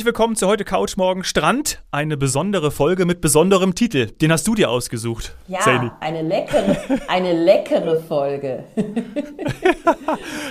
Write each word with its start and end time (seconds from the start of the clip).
Herzlich 0.00 0.14
willkommen 0.14 0.34
zu 0.34 0.46
heute 0.46 0.64
Couch 0.64 0.96
Morgen 0.96 1.24
Strand. 1.24 1.82
Eine 1.90 2.16
besondere 2.16 2.70
Folge 2.70 3.04
mit 3.04 3.20
besonderem 3.20 3.74
Titel. 3.74 4.06
Den 4.06 4.32
hast 4.32 4.46
du 4.46 4.54
dir 4.54 4.70
ausgesucht. 4.70 5.34
Ja, 5.46 5.58
Zany. 5.58 5.90
eine 6.00 6.22
leckere, 6.22 6.74
eine 7.06 7.34
leckere 7.34 8.00
Folge. 8.04 8.64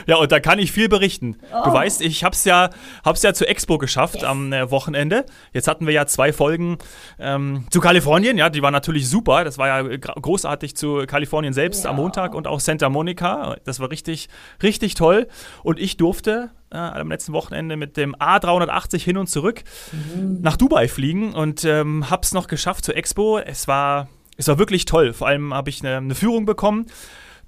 ja, 0.06 0.18
und 0.18 0.32
da 0.32 0.40
kann 0.40 0.60
ich 0.60 0.72
viel 0.72 0.88
berichten. 0.88 1.36
Oh. 1.52 1.66
Du 1.66 1.74
weißt, 1.74 2.02
ich 2.02 2.24
hab's 2.24 2.46
ja, 2.46 2.70
hab's 3.04 3.24
ja 3.24 3.34
zur 3.34 3.50
Expo 3.50 3.80
geschafft 3.80 4.18
yes. 4.18 4.24
am 4.26 4.54
äh, 4.54 4.70
Wochenende. 4.70 5.26
Jetzt 5.52 5.68
hatten 5.68 5.88
wir 5.88 5.94
ja 5.94 6.06
zwei 6.06 6.32
Folgen 6.32 6.78
ähm, 7.18 7.66
zu 7.72 7.80
Kalifornien. 7.80 8.38
Ja, 8.38 8.52
die 8.52 8.62
war 8.62 8.70
natürlich 8.70 9.10
super. 9.10 9.46
Das 9.46 9.58
war 9.58 9.68
ja 9.68 9.98
großartig 9.98 10.78
zu 10.78 11.06
Kalifornien 11.08 11.54
selbst 11.54 11.86
ja. 11.86 11.90
am 11.90 11.96
Montag 11.96 12.36
und 12.36 12.46
auch 12.46 12.60
Santa 12.60 12.88
Monica. 12.88 13.56
Das 13.64 13.80
war 13.80 13.90
richtig, 13.90 14.30
richtig 14.62 14.94
toll. 14.94 15.28
Und 15.64 15.80
ich 15.80 15.98
durfte 15.98 16.52
äh, 16.72 16.78
am 16.78 17.10
letzten 17.10 17.34
Wochenende 17.34 17.78
mit 17.78 17.98
dem 17.98 18.16
A380 18.16 19.04
hin 19.04 19.18
und 19.18 19.28
zurück 19.28 19.64
mhm. 19.92 20.42
nach 20.42 20.58
Dubai 20.58 20.88
fliegen 20.88 21.34
und 21.34 21.64
ähm, 21.66 22.06
es 22.24 22.34
noch 22.34 22.48
geschafft 22.48 22.86
zur 22.86 22.96
Expo. 22.96 23.40
Es 23.40 23.68
war, 23.68 24.08
es 24.38 24.48
war 24.48 24.60
wirklich 24.60 24.86
toll. 24.86 25.14
Vor 25.14 25.28
allem 25.28 25.54
habe 25.54 25.70
ich 25.70 25.84
eine, 25.84 25.98
eine 25.98 26.16
Führung 26.16 26.46
bekommen 26.46 26.86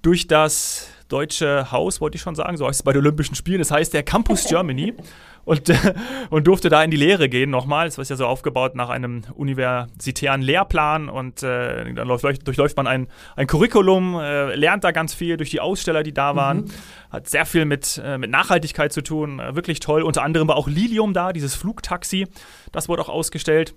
durch 0.01 0.27
das 0.27 0.87
deutsche 1.07 1.71
Haus, 1.71 2.01
wollte 2.01 2.15
ich 2.15 2.21
schon 2.21 2.35
sagen, 2.35 2.57
so 2.57 2.67
heißt 2.67 2.79
es 2.79 2.83
bei 2.83 2.93
den 2.93 2.99
Olympischen 2.99 3.35
Spielen. 3.35 3.59
Das 3.59 3.71
heißt 3.71 3.93
der 3.93 4.03
Campus 4.03 4.45
Germany. 4.45 4.93
und, 5.43 5.69
äh, 5.69 5.93
und 6.29 6.47
durfte 6.47 6.69
da 6.69 6.83
in 6.83 6.91
die 6.91 6.97
Lehre 6.97 7.29
gehen 7.29 7.49
nochmal. 7.49 7.87
Es 7.87 7.97
war 7.97 8.05
ja 8.05 8.15
so 8.15 8.25
aufgebaut 8.25 8.75
nach 8.75 8.89
einem 8.89 9.23
universitären 9.35 10.41
Lehrplan 10.41 11.09
und 11.09 11.43
äh, 11.43 11.93
dann 11.93 12.07
läuft, 12.07 12.47
durchläuft 12.47 12.77
man 12.77 12.87
ein, 12.87 13.07
ein 13.35 13.47
Curriculum, 13.47 14.19
äh, 14.19 14.55
lernt 14.55 14.83
da 14.83 14.91
ganz 14.91 15.13
viel 15.13 15.37
durch 15.37 15.49
die 15.49 15.59
Aussteller, 15.59 16.03
die 16.03 16.13
da 16.13 16.35
waren. 16.35 16.57
Mhm. 16.57 16.71
Hat 17.11 17.29
sehr 17.29 17.45
viel 17.45 17.65
mit, 17.65 18.01
äh, 18.03 18.17
mit 18.17 18.29
Nachhaltigkeit 18.29 18.93
zu 18.93 19.01
tun, 19.01 19.39
äh, 19.39 19.55
wirklich 19.55 19.79
toll. 19.79 20.03
Unter 20.03 20.23
anderem 20.23 20.47
war 20.47 20.55
auch 20.55 20.67
Lilium 20.67 21.13
da, 21.13 21.33
dieses 21.33 21.55
Flugtaxi, 21.55 22.27
das 22.71 22.87
wurde 22.87 23.01
auch 23.01 23.09
ausgestellt. 23.09 23.73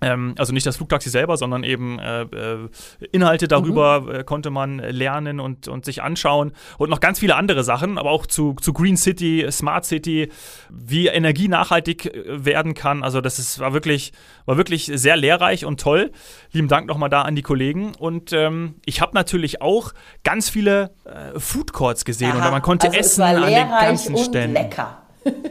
Ähm, 0.00 0.34
also 0.38 0.52
nicht 0.52 0.66
das 0.66 0.76
Flugtaxi 0.76 1.10
selber, 1.10 1.36
sondern 1.36 1.64
eben 1.64 1.98
äh, 1.98 2.22
äh, 2.22 2.68
Inhalte 3.12 3.48
darüber 3.48 4.00
mhm. 4.00 4.10
äh, 4.10 4.24
konnte 4.24 4.50
man 4.50 4.78
lernen 4.78 5.40
und, 5.40 5.68
und 5.68 5.84
sich 5.84 6.02
anschauen 6.02 6.52
und 6.78 6.88
noch 6.90 7.00
ganz 7.00 7.18
viele 7.18 7.36
andere 7.36 7.64
Sachen, 7.64 7.98
aber 7.98 8.10
auch 8.10 8.26
zu, 8.26 8.54
zu 8.60 8.72
Green 8.72 8.96
City, 8.96 9.46
Smart 9.50 9.84
City, 9.84 10.30
wie 10.70 11.08
Energie 11.08 11.48
nachhaltig 11.48 12.06
äh, 12.06 12.44
werden 12.44 12.74
kann. 12.74 13.02
Also 13.02 13.20
das 13.20 13.38
ist, 13.38 13.58
war, 13.58 13.74
wirklich, 13.74 14.12
war 14.46 14.56
wirklich 14.56 14.90
sehr 14.92 15.16
lehrreich 15.16 15.64
und 15.64 15.80
toll. 15.80 16.12
Lieben 16.52 16.68
Dank 16.68 16.86
nochmal 16.86 17.10
da 17.10 17.22
an 17.22 17.36
die 17.36 17.42
Kollegen. 17.42 17.94
Und 17.94 18.32
ähm, 18.32 18.76
ich 18.86 19.00
habe 19.00 19.12
natürlich 19.14 19.60
auch 19.60 19.92
ganz 20.24 20.48
viele 20.48 20.92
äh, 21.04 21.38
Food 21.38 21.72
Courts 21.72 22.04
gesehen 22.04 22.32
Aha, 22.32 22.46
und 22.46 22.52
man 22.52 22.62
konnte 22.62 22.86
also 22.86 22.98
essen 22.98 23.22
an 23.22 23.42
den 23.42 23.68
ganzen 23.68 24.14
und 24.14 24.24
Ständen. 24.24 24.54
Lecker 24.54 24.99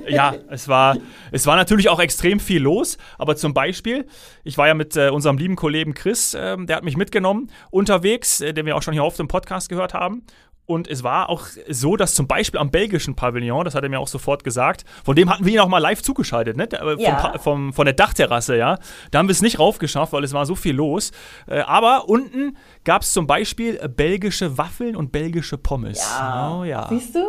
ja, 0.07 0.35
es 0.49 0.67
war, 0.67 0.97
es 1.31 1.45
war 1.45 1.55
natürlich 1.55 1.89
auch 1.89 1.99
extrem 1.99 2.39
viel 2.39 2.61
los, 2.61 2.97
aber 3.17 3.35
zum 3.35 3.53
Beispiel, 3.53 4.05
ich 4.43 4.57
war 4.57 4.67
ja 4.67 4.73
mit 4.73 4.95
äh, 4.95 5.09
unserem 5.09 5.37
lieben 5.37 5.55
Kollegen 5.55 5.93
Chris, 5.93 6.33
äh, 6.33 6.57
der 6.57 6.77
hat 6.77 6.83
mich 6.83 6.97
mitgenommen 6.97 7.51
unterwegs, 7.71 8.41
äh, 8.41 8.53
den 8.53 8.65
wir 8.65 8.75
auch 8.75 8.81
schon 8.81 8.93
hier 8.93 9.03
oft 9.03 9.19
im 9.19 9.27
Podcast 9.27 9.69
gehört 9.69 9.93
haben. 9.93 10.23
Und 10.69 10.87
es 10.87 11.01
war 11.01 11.29
auch 11.29 11.47
so, 11.67 11.95
dass 11.95 12.13
zum 12.13 12.27
Beispiel 12.27 12.59
am 12.59 12.69
belgischen 12.69 13.15
Pavillon, 13.15 13.65
das 13.65 13.73
hat 13.73 13.81
er 13.81 13.89
mir 13.89 13.99
auch 13.99 14.07
sofort 14.07 14.43
gesagt, 14.43 14.85
von 15.03 15.15
dem 15.15 15.27
hatten 15.27 15.43
wir 15.43 15.51
ihn 15.51 15.59
auch 15.61 15.67
mal 15.67 15.79
live 15.79 16.03
zugeschaltet, 16.03 16.57
ne? 16.57 16.69
Ja. 16.99 17.31
Vom, 17.31 17.39
vom, 17.39 17.73
von 17.73 17.85
der 17.85 17.95
Dachterrasse, 17.95 18.55
ja. 18.55 18.77
Da 19.09 19.17
haben 19.17 19.27
wir 19.27 19.31
es 19.31 19.41
nicht 19.41 19.57
raufgeschafft, 19.57 20.13
weil 20.13 20.23
es 20.23 20.31
war 20.31 20.45
so 20.45 20.53
viel 20.53 20.75
los. 20.75 21.09
Äh, 21.47 21.61
aber 21.61 22.07
unten 22.07 22.55
gab 22.83 23.01
es 23.01 23.13
zum 23.13 23.25
Beispiel 23.25 23.79
belgische 23.89 24.59
Waffeln 24.59 24.95
und 24.95 25.11
belgische 25.11 25.57
Pommes. 25.57 25.97
Ja. 25.97 26.59
Oh, 26.59 26.63
ja. 26.63 26.87
Siehst 26.87 27.15
du? 27.15 27.19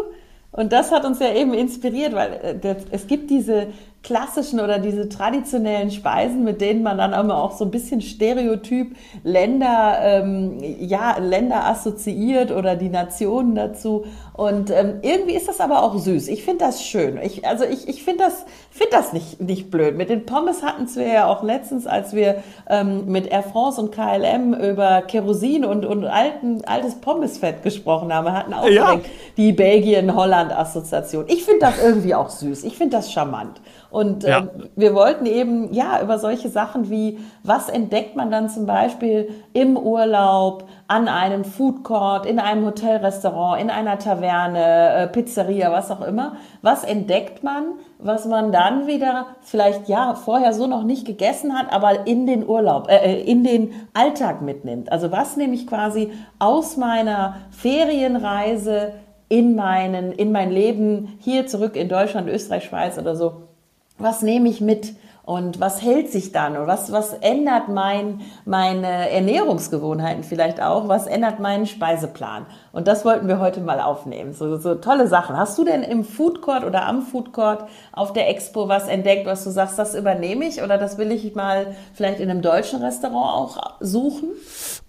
Und 0.52 0.72
das 0.72 0.90
hat 0.90 1.04
uns 1.04 1.20
ja 1.20 1.32
eben 1.32 1.54
inspiriert, 1.54 2.12
weil 2.14 2.60
äh, 2.62 2.76
es 2.90 3.06
gibt 3.06 3.30
diese 3.30 3.68
klassischen 4.02 4.60
oder 4.60 4.78
diese 4.78 5.10
traditionellen 5.10 5.90
Speisen, 5.90 6.42
mit 6.42 6.60
denen 6.62 6.82
man 6.82 6.96
dann 6.96 7.12
immer 7.12 7.42
auch 7.42 7.52
so 7.52 7.64
ein 7.66 7.70
bisschen 7.70 8.00
stereotyp 8.00 8.96
Länder, 9.24 9.98
ähm, 10.02 10.56
ja, 10.80 11.18
Länder 11.18 11.66
assoziiert 11.66 12.50
oder 12.50 12.76
die 12.76 12.88
Nationen 12.88 13.54
dazu. 13.54 14.06
Und 14.32 14.70
ähm, 14.70 15.00
irgendwie 15.02 15.34
ist 15.34 15.48
das 15.48 15.60
aber 15.60 15.82
auch 15.82 15.98
süß. 15.98 16.28
Ich 16.28 16.44
finde 16.44 16.64
das 16.64 16.82
schön. 16.82 17.18
Ich, 17.22 17.46
also 17.46 17.64
ich, 17.64 17.88
ich 17.88 18.02
finde 18.02 18.24
das, 18.24 18.46
find 18.70 18.90
das 18.90 19.12
nicht, 19.12 19.38
nicht 19.42 19.70
blöd. 19.70 19.98
Mit 19.98 20.08
den 20.08 20.24
Pommes 20.24 20.62
hatten 20.62 20.88
wir 20.94 21.06
ja 21.06 21.26
auch 21.26 21.42
letztens, 21.42 21.86
als 21.86 22.14
wir 22.14 22.42
ähm, 22.70 23.04
mit 23.04 23.30
Air 23.30 23.42
France 23.42 23.78
und 23.78 23.92
KLM 23.92 24.54
über 24.54 25.02
Kerosin 25.02 25.66
und, 25.66 25.84
und 25.84 26.06
alten, 26.06 26.64
altes 26.64 26.94
Pommesfett 26.94 27.62
gesprochen 27.62 28.14
haben. 28.14 28.24
Wir 28.24 28.32
hatten 28.32 28.54
auch 28.54 28.66
ja. 28.66 28.98
die 29.36 29.52
Belgien-Holland-Assoziation. 29.52 31.26
Ich 31.28 31.44
finde 31.44 31.60
das 31.60 31.82
irgendwie 31.82 32.14
auch 32.14 32.30
süß. 32.30 32.64
Ich 32.64 32.78
finde 32.78 32.96
das 32.96 33.12
charmant. 33.12 33.60
Und 33.90 34.22
ja. 34.22 34.40
äh, 34.40 34.46
wir 34.76 34.94
wollten 34.94 35.26
eben 35.26 35.72
ja 35.72 36.00
über 36.00 36.18
solche 36.18 36.48
Sachen 36.48 36.90
wie, 36.90 37.18
was 37.42 37.68
entdeckt 37.68 38.16
man 38.16 38.30
dann 38.30 38.48
zum 38.48 38.66
Beispiel 38.66 39.30
im 39.52 39.76
Urlaub, 39.76 40.68
an 40.86 41.08
einem 41.08 41.44
Food 41.44 41.84
Court, 41.84 42.26
in 42.26 42.38
einem 42.38 42.66
Hotelrestaurant, 42.66 43.60
in 43.60 43.70
einer 43.70 43.98
Taverne, 43.98 44.94
äh, 44.94 45.06
Pizzeria, 45.08 45.72
was 45.72 45.90
auch 45.90 46.00
immer. 46.00 46.36
Was 46.62 46.84
entdeckt 46.84 47.42
man, 47.44 47.64
was 47.98 48.26
man 48.26 48.52
dann 48.52 48.86
wieder 48.86 49.26
vielleicht 49.40 49.88
ja 49.88 50.14
vorher 50.14 50.52
so 50.52 50.66
noch 50.66 50.84
nicht 50.84 51.06
gegessen 51.06 51.56
hat, 51.56 51.72
aber 51.72 52.06
in 52.06 52.26
den 52.26 52.46
Urlaub, 52.46 52.88
äh, 52.88 52.96
äh 52.96 53.22
in 53.22 53.44
den 53.44 53.72
Alltag 53.92 54.42
mitnimmt. 54.42 54.90
Also 54.90 55.12
was 55.12 55.36
nehme 55.36 55.54
ich 55.54 55.66
quasi 55.66 56.12
aus 56.38 56.76
meiner 56.76 57.36
Ferienreise 57.50 58.92
in 59.28 59.54
meinen, 59.54 60.10
in 60.10 60.32
mein 60.32 60.50
Leben 60.50 61.16
hier 61.20 61.46
zurück 61.46 61.76
in 61.76 61.88
Deutschland, 61.88 62.28
Österreich, 62.28 62.64
Schweiz 62.64 62.98
oder 62.98 63.14
so 63.14 63.49
was 64.00 64.22
nehme 64.22 64.48
ich 64.48 64.60
mit 64.60 64.94
und 65.30 65.60
was 65.60 65.80
hält 65.80 66.10
sich 66.10 66.32
dann 66.32 66.56
und 66.56 66.66
was, 66.66 66.90
was 66.90 67.12
ändert 67.12 67.68
mein, 67.68 68.22
meine 68.44 69.10
Ernährungsgewohnheiten 69.10 70.24
vielleicht 70.24 70.60
auch, 70.60 70.88
was 70.88 71.06
ändert 71.06 71.38
meinen 71.38 71.66
Speiseplan. 71.66 72.46
Und 72.72 72.88
das 72.88 73.04
wollten 73.04 73.28
wir 73.28 73.38
heute 73.38 73.60
mal 73.60 73.80
aufnehmen. 73.80 74.32
So, 74.32 74.56
so 74.56 74.74
tolle 74.74 75.06
Sachen. 75.06 75.36
Hast 75.36 75.56
du 75.56 75.64
denn 75.64 75.84
im 75.84 76.02
Food 76.02 76.42
Court 76.42 76.64
oder 76.64 76.84
am 76.84 77.02
Food 77.02 77.32
Court 77.32 77.66
auf 77.92 78.12
der 78.12 78.28
Expo 78.28 78.68
was 78.68 78.88
entdeckt, 78.88 79.24
was 79.24 79.44
du 79.44 79.50
sagst, 79.50 79.78
das 79.78 79.94
übernehme 79.94 80.46
ich 80.46 80.62
oder 80.62 80.78
das 80.78 80.98
will 80.98 81.12
ich 81.12 81.32
mal 81.36 81.76
vielleicht 81.94 82.18
in 82.18 82.28
einem 82.28 82.42
deutschen 82.42 82.82
Restaurant 82.82 83.56
auch 83.56 83.74
suchen? 83.78 84.30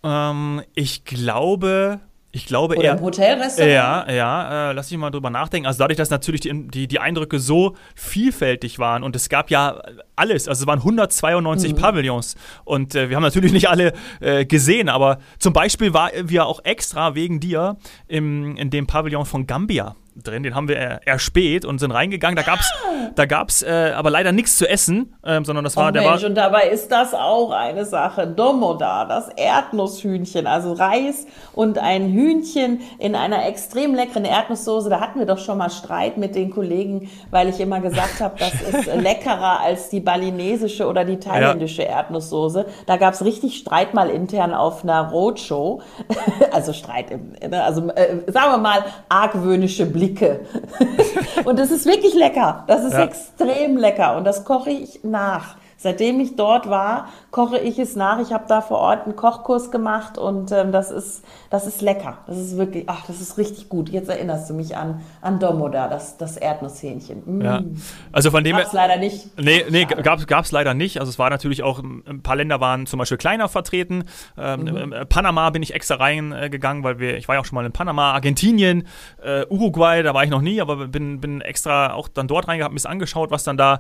Ähm, 0.04 0.64
ich 0.74 1.06
glaube, 1.06 2.00
ich 2.32 2.46
glaube 2.46 2.76
Oder 2.76 2.86
eher. 2.86 2.98
Im 2.98 3.02
Hotelrestaurant? 3.02 3.72
Ja, 3.72 4.10
ja, 4.12 4.70
äh, 4.70 4.74
lass 4.74 4.90
mich 4.90 5.00
mal 5.00 5.10
drüber 5.10 5.30
nachdenken. 5.30 5.68
Also 5.68 5.80
dadurch, 5.80 5.98
dass 5.98 6.10
natürlich 6.10 6.42
die, 6.42 6.68
die, 6.68 6.88
die 6.88 7.00
Eindrücke 7.00 7.40
so 7.40 7.76
vielfältig 7.96 8.80
waren 8.80 9.04
und 9.04 9.16
es 9.16 9.28
gab 9.28 9.50
ja 9.50 9.82
alles, 10.16 10.48
also 10.48 10.64
es 10.64 10.68
waren 10.68 10.80
192 10.80 11.74
mhm. 11.74 11.78
Pavillons 11.78 12.36
und 12.64 12.96
äh, 12.96 13.10
wir 13.10 13.16
haben 13.16 13.24
natürlich 13.24 13.52
nicht 13.52 13.70
alle 13.70 13.94
äh, 14.22 14.46
gesehen, 14.46 14.88
aber 14.88 15.20
zum 15.40 15.54
Beispiel 15.54 15.94
waren 15.94 16.30
wir 16.30 16.46
auch 16.46 16.62
extra 16.64 17.16
wegen 17.16 17.40
dir 17.40 17.78
im, 18.08 18.56
in 18.56 18.70
dem 18.70 18.88
Pavillon 18.88 19.26
von 19.26 19.46
Gambia 19.46 19.96
drin. 20.16 20.44
Den 20.44 20.56
haben 20.56 20.68
wir 20.68 20.78
erspäht 20.78 21.66
und 21.66 21.80
sind 21.80 21.92
reingegangen. 21.92 22.36
Da 22.36 22.44
gab's, 22.44 22.72
da 23.16 23.26
gab's 23.26 23.62
äh, 23.62 23.94
aber 23.96 24.10
leider 24.10 24.32
nichts 24.32 24.58
zu 24.58 24.68
essen, 24.68 25.16
ähm, 25.26 25.46
sondern 25.46 25.64
das 25.64 25.78
war 25.78 25.90
oh 25.90 25.92
der 25.92 26.04
Mensch, 26.04 26.22
war. 26.22 26.30
Und 26.30 26.36
dabei 26.36 26.68
ist 26.68 26.92
das 26.92 27.14
auch 27.14 27.52
eine 27.52 27.86
Sache. 27.86 28.28
Domoda, 28.28 29.06
das 29.06 29.30
Erdnusshühnchen, 29.30 30.48
also 30.48 30.74
Reis 30.74 31.26
und 31.54 31.78
ein 31.78 32.12
Hühnchen 32.12 32.82
in 33.00 33.16
einer 33.16 33.48
extrem 33.48 33.96
leckeren 33.96 34.26
Erdnusssoße. 34.26 34.90
Da 34.90 35.00
hatten 35.00 35.20
wir 35.20 35.26
doch 35.26 35.40
schon 35.40 35.58
mal 35.58 35.70
Streit 35.70 36.18
mit 36.18 36.36
den 36.36 36.52
Kollegen, 36.52 37.10
weil 37.30 37.48
ich 37.50 37.60
immer 37.60 37.80
gesagt 37.80 38.20
habe, 38.20 38.36
das 38.38 38.54
ist 38.62 38.94
leckerer 38.94 39.62
als 39.62 39.90
die 39.90 40.00
balinesische 40.00 40.88
oder 40.88 41.06
die 41.06 41.20
thailändische 41.20 41.84
ja. 41.84 41.90
Erdnusssoße. 41.90 42.66
Da 42.86 42.98
gab's 42.98 43.24
richtig 43.24 43.58
Streit 43.58 43.94
mal 43.94 44.10
intern 44.10 44.54
auf 44.54 44.84
einer 44.84 45.10
Roadshow. 45.10 45.82
also 46.52 46.74
Streit, 46.74 47.12
im, 47.12 47.32
ne, 47.50 47.64
also 47.64 47.90
äh, 47.90 48.18
sagen 48.28 48.52
wir 48.52 48.58
mal 48.58 48.84
argwöhnische 49.10 49.86
Blick 49.86 50.11
Blicke. 50.12 50.46
und 51.46 51.60
es 51.60 51.72
ist 51.72 51.86
wirklich 51.86 52.14
lecker. 52.14 52.64
Das 52.68 52.84
ist 52.84 52.94
ja. 52.94 53.04
extrem 53.04 53.78
lecker 53.78 54.18
und 54.18 54.26
das 54.26 54.46
koche 54.46 54.72
ich 54.72 55.04
nach. 55.04 55.56
Seitdem 55.84 56.20
ich 56.20 56.36
dort 56.36 56.70
war, 56.70 57.10
koche 57.32 57.58
ich 57.58 57.80
es 57.80 57.96
nach. 57.96 58.20
Ich 58.20 58.32
habe 58.32 58.44
da 58.48 58.62
vor 58.62 58.78
Ort 58.78 59.06
einen 59.06 59.16
Kochkurs 59.16 59.72
gemacht 59.72 60.20
und 60.20 60.52
ähm, 60.52 60.72
das 60.72 60.92
ist 60.92 61.26
das 61.50 61.66
ist 61.66 61.82
lecker. 61.82 62.20
Das 62.28 62.38
ist 62.38 62.56
wirklich, 62.56 62.84
ach, 62.86 63.08
das 63.08 63.20
ist 63.20 63.40
richtig 63.40 63.68
gut. 63.68 63.90
Jetzt 63.90 64.08
erinnerst 64.08 64.48
du 64.48 64.54
mich 64.54 64.78
an 64.78 65.02
an 65.22 65.40
Domoda, 65.40 65.88
das 65.88 66.18
das 66.18 66.38
Erdnusshähnchen. 66.38 67.24
Mm. 67.26 67.42
Ja. 67.42 67.64
Also 68.12 68.30
von 68.30 68.44
dem 68.44 68.58
gab's 68.58 68.74
leider 68.74 68.98
nicht. 68.98 69.36
Nee, 69.40 69.66
nee, 69.72 69.86
gab 69.86 70.28
gab's 70.28 70.52
leider 70.52 70.76
nicht. 70.76 71.00
Also 71.00 71.10
es 71.10 71.18
war 71.18 71.32
natürlich 71.32 71.64
auch 71.64 71.80
ein 71.80 72.22
paar 72.22 72.36
Länder 72.36 72.62
waren 72.62 72.86
zum 72.86 73.00
Beispiel 73.00 73.18
kleiner 73.18 73.50
vertreten. 73.50 74.04
Ähm, 74.38 74.66
mhm. 74.66 74.94
Äh, 74.94 75.06
Panama 75.08 75.50
bin 75.50 75.64
ich 75.64 75.74
extra 75.74 75.96
reingegangen, 75.96 76.84
weil 76.84 77.00
wir 77.00 77.18
ich 77.18 77.28
war 77.28 77.34
ja 77.34 77.42
auch 77.42 77.46
schon 77.46 77.56
mal 77.56 77.66
in 77.66 77.72
Panama, 77.72 78.12
Argentinien, 78.12 78.88
äh, 79.24 79.48
Uruguay, 79.50 80.04
da 80.04 80.14
war 80.14 80.24
ich 80.24 80.30
noch 80.30 80.42
nie, 80.42 80.62
aber 80.62 80.88
bin 80.88 81.20
bin 81.20 81.42
extra 81.42 81.94
auch 81.94 82.08
dann 82.08 82.28
dort 82.28 82.48
reingehabt, 82.48 82.72
mir 82.72 82.82
angeschaut, 82.88 83.32
was 83.32 83.44
dann 83.44 83.58
da 83.58 83.80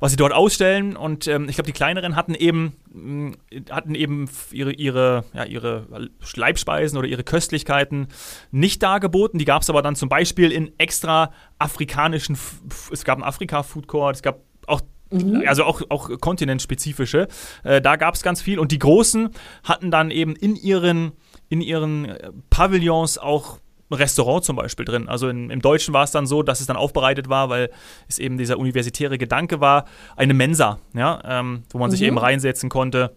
was 0.00 0.10
sie 0.10 0.16
dort 0.16 0.32
ausstellen. 0.32 0.96
Und 0.96 1.26
ähm, 1.36 1.48
ich 1.48 1.56
glaube, 1.56 1.66
die 1.66 1.72
kleineren 1.72 2.16
hatten 2.16 2.34
eben, 2.34 2.76
mh, 2.92 3.36
hatten 3.70 3.94
eben 3.94 4.28
ihre, 4.50 4.72
ihre, 4.72 5.24
ja, 5.32 5.44
ihre 5.44 6.08
Leibspeisen 6.34 6.98
oder 6.98 7.06
ihre 7.06 7.24
Köstlichkeiten 7.24 8.08
nicht 8.50 8.82
dargeboten. 8.82 9.38
Die 9.38 9.44
gab 9.44 9.62
es 9.62 9.70
aber 9.70 9.82
dann 9.82 9.96
zum 9.96 10.08
Beispiel 10.08 10.50
in 10.50 10.72
extra 10.78 11.32
afrikanischen, 11.58 12.36
es 12.90 13.04
gab 13.04 13.18
einen 13.18 13.24
Afrika-Food 13.24 13.86
Court, 13.86 14.16
es 14.16 14.22
gab 14.22 14.40
auch 14.66 14.80
Mhm. 15.10 15.44
Also 15.46 15.62
auch, 15.62 15.82
auch 15.88 16.10
kontinentspezifische. 16.20 17.28
Äh, 17.62 17.80
da 17.80 17.94
gab 17.94 18.14
es 18.14 18.24
ganz 18.24 18.42
viel. 18.42 18.58
Und 18.58 18.72
die 18.72 18.80
Großen 18.80 19.30
hatten 19.62 19.92
dann 19.92 20.10
eben 20.10 20.34
in 20.34 20.56
ihren, 20.56 21.12
in 21.48 21.60
ihren 21.60 22.06
äh, 22.06 22.32
Pavillons 22.50 23.16
auch 23.16 23.60
Restaurant 23.90 24.44
zum 24.44 24.56
Beispiel 24.56 24.84
drin. 24.84 25.08
Also 25.08 25.28
in, 25.28 25.50
im 25.50 25.60
Deutschen 25.60 25.94
war 25.94 26.04
es 26.04 26.10
dann 26.10 26.26
so, 26.26 26.42
dass 26.42 26.60
es 26.60 26.66
dann 26.66 26.76
aufbereitet 26.76 27.28
war, 27.28 27.48
weil 27.48 27.70
es 28.08 28.18
eben 28.18 28.38
dieser 28.38 28.58
universitäre 28.58 29.18
Gedanke 29.18 29.60
war, 29.60 29.84
eine 30.16 30.34
Mensa, 30.34 30.78
ja, 30.94 31.20
ähm, 31.24 31.62
wo 31.70 31.78
man 31.78 31.88
mhm. 31.88 31.92
sich 31.92 32.02
eben 32.02 32.18
reinsetzen 32.18 32.68
konnte. 32.68 33.14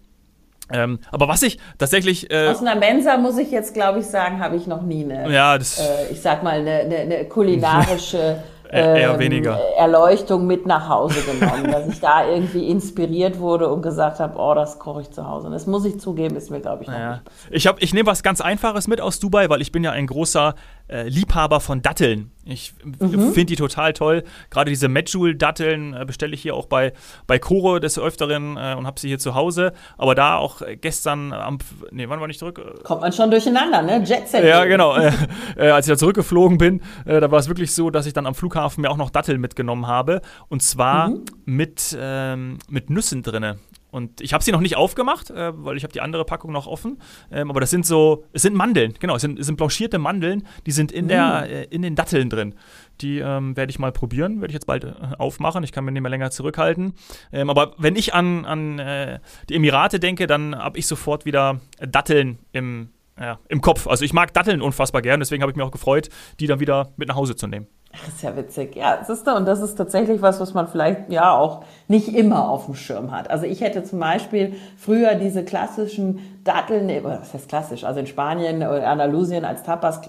Ähm, 0.72 1.00
aber 1.12 1.28
was 1.28 1.42
ich 1.42 1.58
tatsächlich. 1.78 2.32
Äh, 2.32 2.48
Aus 2.48 2.62
einer 2.62 2.76
Mensa 2.76 3.18
muss 3.18 3.38
ich 3.38 3.50
jetzt, 3.50 3.74
glaube 3.74 4.00
ich, 4.00 4.06
sagen, 4.06 4.40
habe 4.40 4.56
ich 4.56 4.68
noch 4.68 4.84
nie 4.84 5.04
eine. 5.04 5.32
Ja, 5.34 5.58
das, 5.58 5.80
äh, 5.80 6.12
ich 6.12 6.22
sag 6.22 6.44
mal, 6.44 6.60
eine, 6.60 6.72
eine, 6.72 6.98
eine 6.98 7.26
kulinarische 7.26 8.44
Eher 8.72 9.14
ähm, 9.14 9.20
weniger. 9.20 9.60
Erleuchtung 9.78 10.46
mit 10.46 10.68
nach 10.68 10.88
Hause 10.88 11.22
genommen, 11.22 11.72
dass 11.72 11.88
ich 11.88 12.00
da 12.00 12.28
irgendwie 12.28 12.68
inspiriert 12.70 13.40
wurde 13.40 13.68
und 13.68 13.82
gesagt 13.82 14.20
habe, 14.20 14.38
oh, 14.38 14.54
das 14.54 14.78
koche 14.78 15.02
ich 15.02 15.10
zu 15.10 15.28
Hause. 15.28 15.48
Und 15.48 15.54
das 15.54 15.66
muss 15.66 15.86
ich 15.86 16.00
zugeben, 16.00 16.36
ist 16.36 16.52
mir, 16.52 16.60
glaube 16.60 16.84
ich, 16.84 16.88
noch 16.88 16.96
naja. 16.96 17.22
nicht. 17.50 17.66
Ich, 17.66 17.84
ich 17.84 17.94
nehme 17.94 18.06
was 18.08 18.22
ganz 18.22 18.42
Einfaches 18.42 18.88
mit 18.88 19.02
aus 19.02 19.20
Dubai, 19.20 19.50
weil 19.50 19.62
ich 19.62 19.72
bin 19.72 19.84
ja 19.84 19.92
ein 19.92 20.06
großer 20.06 20.54
äh, 20.90 21.08
Liebhaber 21.08 21.60
von 21.60 21.82
Datteln. 21.82 22.32
Ich 22.46 22.74
mhm. 22.84 23.34
finde 23.34 23.46
die 23.46 23.56
total 23.56 23.94
toll. 23.94 24.24
Gerade 24.50 24.70
diese 24.72 24.88
Medjool-Datteln 24.88 25.94
äh, 25.94 26.06
bestelle 26.06 26.34
ich 26.34 26.42
hier 26.42 26.56
auch 26.56 26.66
bei, 26.66 26.94
bei 27.28 27.38
Koro 27.38 27.80
des 27.80 28.00
Öfteren 28.00 28.58
äh, 28.58 28.76
und 28.78 28.88
habe 28.88 29.00
sie 29.00 29.08
hier 29.08 29.20
zu 29.20 29.36
Hause. 29.36 29.74
Aber 29.98 30.16
da 30.16 30.38
auch 30.38 30.62
gestern 30.82 31.32
am. 31.32 31.60
Nee, 31.92 32.10
wann 32.10 32.20
war 32.20 32.28
ich 32.28 32.40
zurück? 32.40 32.84
Kommt 32.84 33.02
man 33.02 33.14
schon 33.14 33.30
durcheinander, 33.30 33.82
ne? 33.82 34.04
Jetset. 34.04 34.44
Ja, 34.44 34.66
genau. 34.66 34.96
Äh, 34.96 35.12
äh, 35.58 35.70
als 35.70 35.88
ich 35.88 35.94
da 35.94 35.98
zurückgeflogen 35.98 36.58
bin, 36.58 36.82
äh, 37.06 37.20
da 37.20 37.30
war 37.30 37.40
es 37.40 37.48
wirklich 37.48 37.74
so, 37.74 37.90
dass 37.90 38.06
ich 38.06 38.14
dann 38.14 38.26
am 38.26 38.34
Flughafen 38.34 38.82
mir 38.82 38.90
auch 38.90 38.98
noch 38.98 39.12
Datteln 39.12 39.40
mitgenommen 39.40 39.86
habe. 39.86 40.22
Und 40.48 40.64
zwar 40.64 41.10
mhm. 41.10 41.26
mit, 41.46 41.96
ähm, 42.00 42.58
mit 42.70 42.90
Nüssen 42.90 43.22
drinne. 43.22 43.60
Und 43.92 44.22
ich 44.22 44.34
habe 44.34 44.44
sie 44.44 44.52
noch 44.52 44.62
nicht 44.62 44.76
aufgemacht, 44.76 45.32
äh, 45.32 45.52
weil 45.56 45.78
ich 45.78 45.84
habe 45.84 45.94
die 45.94 46.02
andere 46.02 46.26
Packung 46.26 46.52
noch 46.52 46.68
offen. 46.68 47.02
Ähm, 47.32 47.50
aber 47.50 47.60
das 47.60 47.70
sind 47.72 47.86
so, 47.86 48.26
es 48.34 48.44
sind 48.44 48.56
Mandeln, 48.56 48.94
genau, 49.00 49.16
es 49.16 49.22
sind, 49.22 49.40
es 49.40 49.48
sind 49.48 49.56
blanchierte 49.56 49.98
Mandeln, 49.98 50.48
die 50.66 50.72
sind 50.72 50.92
in, 50.92 51.06
mm. 51.06 51.10
der, 51.10 51.50
äh, 51.50 51.64
in 51.66 51.82
den 51.82 51.96
Datteln 51.96 52.30
drin. 52.30 52.56
Die 53.02 53.20
ähm, 53.20 53.56
werde 53.58 53.72
ich 53.72 53.80
mal 53.80 53.92
probieren, 53.92 54.42
werde 54.42 54.52
ich 54.52 54.56
jetzt 54.56 54.68
bald 54.68 54.84
äh, 54.84 54.94
aufmachen. 55.18 55.64
Ich 55.64 55.72
kann 55.72 55.86
mir 55.86 55.92
nicht 55.92 56.02
mehr 56.02 56.12
länger 56.12 56.32
zurückhalten. 56.32 56.94
Ähm, 57.32 57.50
aber 57.50 57.74
wenn 57.78 57.96
ich 57.96 58.14
an, 58.14 58.46
an 58.46 58.80
äh, 58.80 59.20
die 59.50 59.56
Emirate 59.56 60.00
denke, 60.00 60.28
dann 60.28 60.56
habe 60.56 60.78
ich 60.78 60.86
sofort 60.86 61.26
wieder 61.26 61.60
Datteln 61.80 62.40
im, 62.52 62.90
ja, 63.20 63.40
im 63.48 63.62
Kopf. 63.62 63.88
Also 63.88 64.06
ich 64.06 64.14
mag 64.14 64.34
Datteln 64.34 64.62
unfassbar 64.62 65.02
gern, 65.02 65.20
deswegen 65.20 65.42
habe 65.42 65.52
ich 65.52 65.56
mich 65.56 65.66
auch 65.66 65.72
gefreut, 65.72 66.10
die 66.40 66.48
dann 66.48 66.60
wieder 66.60 66.94
mit 66.98 67.08
nach 67.08 67.16
Hause 67.16 67.36
zu 67.36 67.48
nehmen. 67.48 67.68
Ach, 67.92 68.08
ist 68.08 68.22
ja 68.22 68.36
witzig. 68.36 68.76
Ja, 68.76 69.00
siehst 69.04 69.26
du, 69.26 69.36
und 69.36 69.48
das 69.48 69.62
ist 69.62 69.76
tatsächlich 69.76 70.22
was, 70.22 70.40
was 70.40 70.54
man 70.54 70.68
vielleicht 70.68 71.12
ja 71.12 71.36
auch 71.36 71.64
nicht 71.88 72.16
immer 72.16 72.50
auf 72.50 72.66
dem 72.66 72.76
Schirm 72.76 73.12
hat. 73.12 73.32
Also 73.32 73.46
ich 73.46 73.62
hätte 73.62 73.84
zum 73.84 74.00
Beispiel 74.00 74.56
früher 74.78 75.16
diese 75.16 75.44
klassischen 75.44 76.20
Datteln, 76.44 76.92
was 77.04 77.34
heißt 77.34 77.50
klassisch, 77.50 77.84
also 77.84 78.00
in 78.00 78.08
Spanien 78.08 78.58
oder 78.58 78.88
Andalusien 78.88 79.44
als 79.44 79.64
Tapas, 79.64 80.02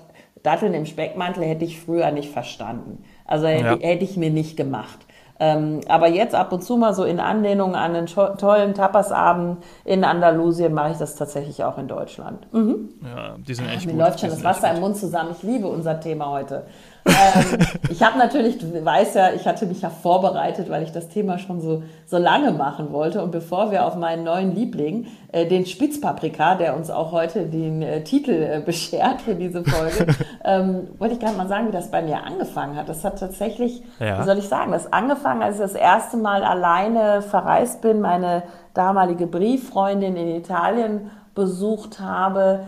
Datteln 0.42 0.74
im 0.74 0.86
Speckmantel 0.86 1.44
hätte 1.44 1.64
ich 1.64 1.80
früher 1.80 2.10
nicht 2.10 2.30
verstanden. 2.30 3.04
Also 3.24 3.46
hätte, 3.46 3.82
ja. 3.82 3.88
hätte 3.88 4.04
ich 4.04 4.16
mir 4.16 4.30
nicht 4.30 4.56
gemacht. 4.56 5.06
Ähm, 5.42 5.80
aber 5.88 6.08
jetzt 6.08 6.34
ab 6.34 6.52
und 6.52 6.62
zu 6.62 6.76
mal 6.76 6.92
so 6.92 7.04
in 7.04 7.18
Anlehnung 7.18 7.74
an 7.74 7.96
einen 7.96 8.06
tollen 8.06 8.74
Tapasabend 8.74 9.64
in 9.86 10.04
Andalusien 10.04 10.74
mache 10.74 10.92
ich 10.92 10.98
das 10.98 11.16
tatsächlich 11.16 11.64
auch 11.64 11.78
in 11.78 11.88
Deutschland. 11.88 12.46
Mhm. 12.52 12.90
Ja, 13.02 13.36
die 13.38 13.54
sind 13.54 13.70
echt 13.70 13.86
Mir 13.86 13.92
gut. 13.92 14.02
läuft 14.02 14.20
schon 14.20 14.28
das 14.28 14.44
Wasser 14.44 14.70
im 14.74 14.80
Mund 14.80 14.98
zusammen. 14.98 15.30
Ich 15.32 15.42
liebe 15.42 15.66
unser 15.66 15.98
Thema 15.98 16.26
heute 16.26 16.66
ähm, 17.06 17.58
ich 17.88 18.02
habe 18.02 18.18
natürlich, 18.18 18.58
du 18.58 18.84
weißt 18.84 19.14
ja, 19.14 19.32
ich 19.32 19.46
hatte 19.46 19.66
mich 19.66 19.82
ja 19.82 19.90
vorbereitet, 19.90 20.68
weil 20.70 20.82
ich 20.82 20.92
das 20.92 21.08
Thema 21.08 21.38
schon 21.38 21.60
so, 21.60 21.82
so 22.06 22.18
lange 22.18 22.52
machen 22.52 22.92
wollte. 22.92 23.22
Und 23.22 23.30
bevor 23.30 23.70
wir 23.70 23.86
auf 23.86 23.96
meinen 23.96 24.24
neuen 24.24 24.54
Liebling, 24.54 25.06
äh, 25.32 25.46
den 25.46 25.66
Spitzpaprika, 25.66 26.54
der 26.54 26.76
uns 26.76 26.90
auch 26.90 27.12
heute 27.12 27.46
den 27.46 27.82
äh, 27.82 28.02
Titel 28.04 28.32
äh, 28.32 28.62
beschert 28.64 29.22
für 29.22 29.34
diese 29.34 29.64
Folge, 29.64 30.12
ähm, 30.44 30.88
wollte 30.98 31.14
ich 31.14 31.20
gerade 31.20 31.36
mal 31.36 31.48
sagen, 31.48 31.68
wie 31.68 31.72
das 31.72 31.90
bei 31.90 32.02
mir 32.02 32.24
angefangen 32.24 32.76
hat. 32.76 32.88
Das 32.88 33.04
hat 33.04 33.18
tatsächlich, 33.18 33.82
ja. 33.98 34.20
wie 34.20 34.24
soll 34.24 34.38
ich 34.38 34.48
sagen, 34.48 34.72
das 34.72 34.92
angefangen, 34.92 35.42
als 35.42 35.56
ich 35.56 35.62
das 35.62 35.74
erste 35.74 36.16
Mal 36.16 36.44
alleine 36.44 37.22
verreist 37.22 37.80
bin, 37.80 38.00
meine 38.00 38.42
damalige 38.74 39.26
Brieffreundin 39.26 40.16
in 40.16 40.28
Italien 40.36 41.10
besucht 41.34 42.00
habe, 42.00 42.60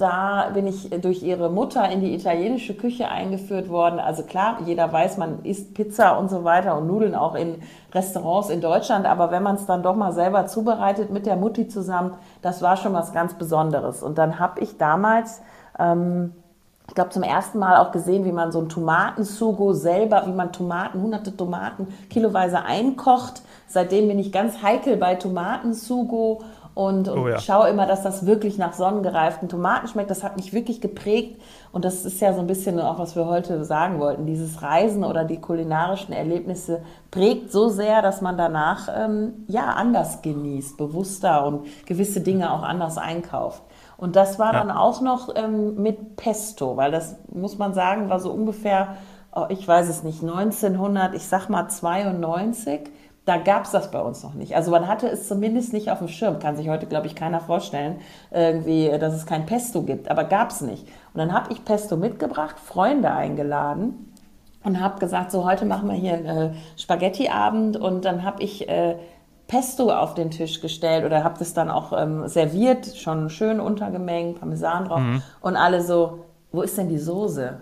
da 0.00 0.50
bin 0.54 0.66
ich 0.66 0.88
durch 1.02 1.22
ihre 1.22 1.50
Mutter 1.50 1.88
in 1.90 2.00
die 2.00 2.14
italienische 2.14 2.74
Küche 2.74 3.08
eingeführt 3.08 3.68
worden. 3.68 4.00
Also 4.00 4.22
klar, 4.22 4.58
jeder 4.64 4.90
weiß, 4.90 5.18
man 5.18 5.44
isst 5.44 5.74
Pizza 5.74 6.18
und 6.18 6.30
so 6.30 6.42
weiter 6.44 6.76
und 6.78 6.86
Nudeln 6.86 7.14
auch 7.14 7.34
in 7.34 7.56
Restaurants 7.92 8.48
in 8.48 8.60
Deutschland. 8.60 9.06
Aber 9.06 9.30
wenn 9.30 9.42
man 9.42 9.56
es 9.56 9.66
dann 9.66 9.82
doch 9.82 9.94
mal 9.94 10.12
selber 10.12 10.46
zubereitet 10.46 11.10
mit 11.10 11.26
der 11.26 11.36
Mutti 11.36 11.68
zusammen, 11.68 12.14
das 12.40 12.62
war 12.62 12.76
schon 12.76 12.94
was 12.94 13.12
ganz 13.12 13.34
Besonderes. 13.34 14.02
Und 14.02 14.16
dann 14.16 14.38
habe 14.38 14.60
ich 14.60 14.78
damals, 14.78 15.42
ähm, 15.78 16.32
ich 16.88 16.94
glaube, 16.94 17.10
zum 17.10 17.22
ersten 17.22 17.58
Mal 17.58 17.76
auch 17.76 17.92
gesehen, 17.92 18.24
wie 18.24 18.32
man 18.32 18.52
so 18.52 18.60
ein 18.60 18.68
Tomatensugo 18.68 19.74
selber, 19.74 20.24
wie 20.26 20.32
man 20.32 20.52
Tomaten, 20.52 21.02
hunderte 21.02 21.36
Tomaten 21.36 21.88
kiloweise 22.08 22.62
einkocht. 22.62 23.42
Seitdem 23.66 24.08
bin 24.08 24.18
ich 24.18 24.32
ganz 24.32 24.62
heikel 24.62 24.96
bei 24.96 25.14
Tomatensugo 25.14 26.40
und, 26.74 27.08
und 27.08 27.18
oh 27.18 27.28
ja. 27.28 27.38
schaue 27.40 27.68
immer, 27.68 27.86
dass 27.86 28.02
das 28.02 28.26
wirklich 28.26 28.56
nach 28.56 28.72
sonnengereiften 28.72 29.48
Tomaten 29.48 29.88
schmeckt. 29.88 30.10
Das 30.10 30.22
hat 30.22 30.36
mich 30.36 30.52
wirklich 30.52 30.80
geprägt 30.80 31.40
und 31.72 31.84
das 31.84 32.04
ist 32.04 32.20
ja 32.20 32.32
so 32.32 32.40
ein 32.40 32.46
bisschen 32.46 32.80
auch, 32.80 32.98
was 32.98 33.16
wir 33.16 33.26
heute 33.26 33.64
sagen 33.64 33.98
wollten. 33.98 34.26
Dieses 34.26 34.62
Reisen 34.62 35.04
oder 35.04 35.24
die 35.24 35.40
kulinarischen 35.40 36.12
Erlebnisse 36.12 36.82
prägt 37.10 37.50
so 37.50 37.68
sehr, 37.68 38.02
dass 38.02 38.20
man 38.20 38.38
danach 38.38 38.88
ähm, 38.96 39.44
ja 39.48 39.70
anders 39.70 40.22
genießt, 40.22 40.76
bewusster 40.76 41.44
und 41.44 41.66
gewisse 41.86 42.20
Dinge 42.20 42.52
auch 42.52 42.62
anders 42.62 42.98
einkauft. 42.98 43.62
Und 43.96 44.16
das 44.16 44.38
war 44.38 44.54
ja. 44.54 44.60
dann 44.60 44.70
auch 44.70 45.00
noch 45.00 45.28
ähm, 45.34 45.82
mit 45.82 46.16
Pesto, 46.16 46.76
weil 46.76 46.90
das 46.90 47.16
muss 47.32 47.58
man 47.58 47.74
sagen, 47.74 48.08
war 48.08 48.20
so 48.20 48.30
ungefähr, 48.30 48.96
oh, 49.34 49.44
ich 49.48 49.66
weiß 49.66 49.88
es 49.88 50.02
nicht, 50.02 50.22
1900, 50.22 51.14
ich 51.14 51.26
sag 51.26 51.48
mal 51.48 51.68
92 51.68 52.90
da 53.26 53.36
gab 53.36 53.64
es 53.64 53.70
das 53.70 53.90
bei 53.90 54.00
uns 54.00 54.22
noch 54.22 54.34
nicht. 54.34 54.56
Also 54.56 54.70
man 54.70 54.88
hatte 54.88 55.06
es 55.06 55.28
zumindest 55.28 55.72
nicht 55.72 55.90
auf 55.90 55.98
dem 55.98 56.08
Schirm. 56.08 56.38
Kann 56.38 56.56
sich 56.56 56.68
heute, 56.68 56.86
glaube 56.86 57.06
ich, 57.06 57.14
keiner 57.14 57.40
vorstellen, 57.40 58.00
irgendwie, 58.30 58.88
dass 58.98 59.14
es 59.14 59.26
kein 59.26 59.46
Pesto 59.46 59.82
gibt. 59.82 60.10
Aber 60.10 60.24
gab 60.24 60.50
es 60.50 60.62
nicht. 60.62 60.86
Und 61.12 61.18
dann 61.18 61.32
habe 61.32 61.52
ich 61.52 61.64
Pesto 61.64 61.96
mitgebracht, 61.96 62.58
Freunde 62.58 63.10
eingeladen 63.10 64.12
und 64.64 64.80
habe 64.80 64.98
gesagt, 64.98 65.32
so 65.32 65.44
heute 65.44 65.66
machen 65.66 65.88
wir 65.88 65.94
hier 65.94 66.24
äh, 66.24 66.50
Spaghetti-Abend. 66.76 67.76
Und 67.76 68.04
dann 68.04 68.24
habe 68.24 68.42
ich 68.42 68.68
äh, 68.68 68.96
Pesto 69.48 69.92
auf 69.92 70.14
den 70.14 70.30
Tisch 70.30 70.60
gestellt 70.60 71.04
oder 71.04 71.22
habe 71.22 71.38
das 71.38 71.52
dann 71.52 71.70
auch 71.70 71.92
ähm, 71.92 72.26
serviert, 72.26 72.96
schon 72.96 73.28
schön 73.28 73.60
untergemengt, 73.60 74.40
Parmesan 74.40 74.86
drauf. 74.86 75.00
Mhm. 75.00 75.22
Und 75.42 75.56
alle 75.56 75.82
so, 75.82 76.24
wo 76.52 76.62
ist 76.62 76.78
denn 76.78 76.88
die 76.88 76.98
Soße? 76.98 77.60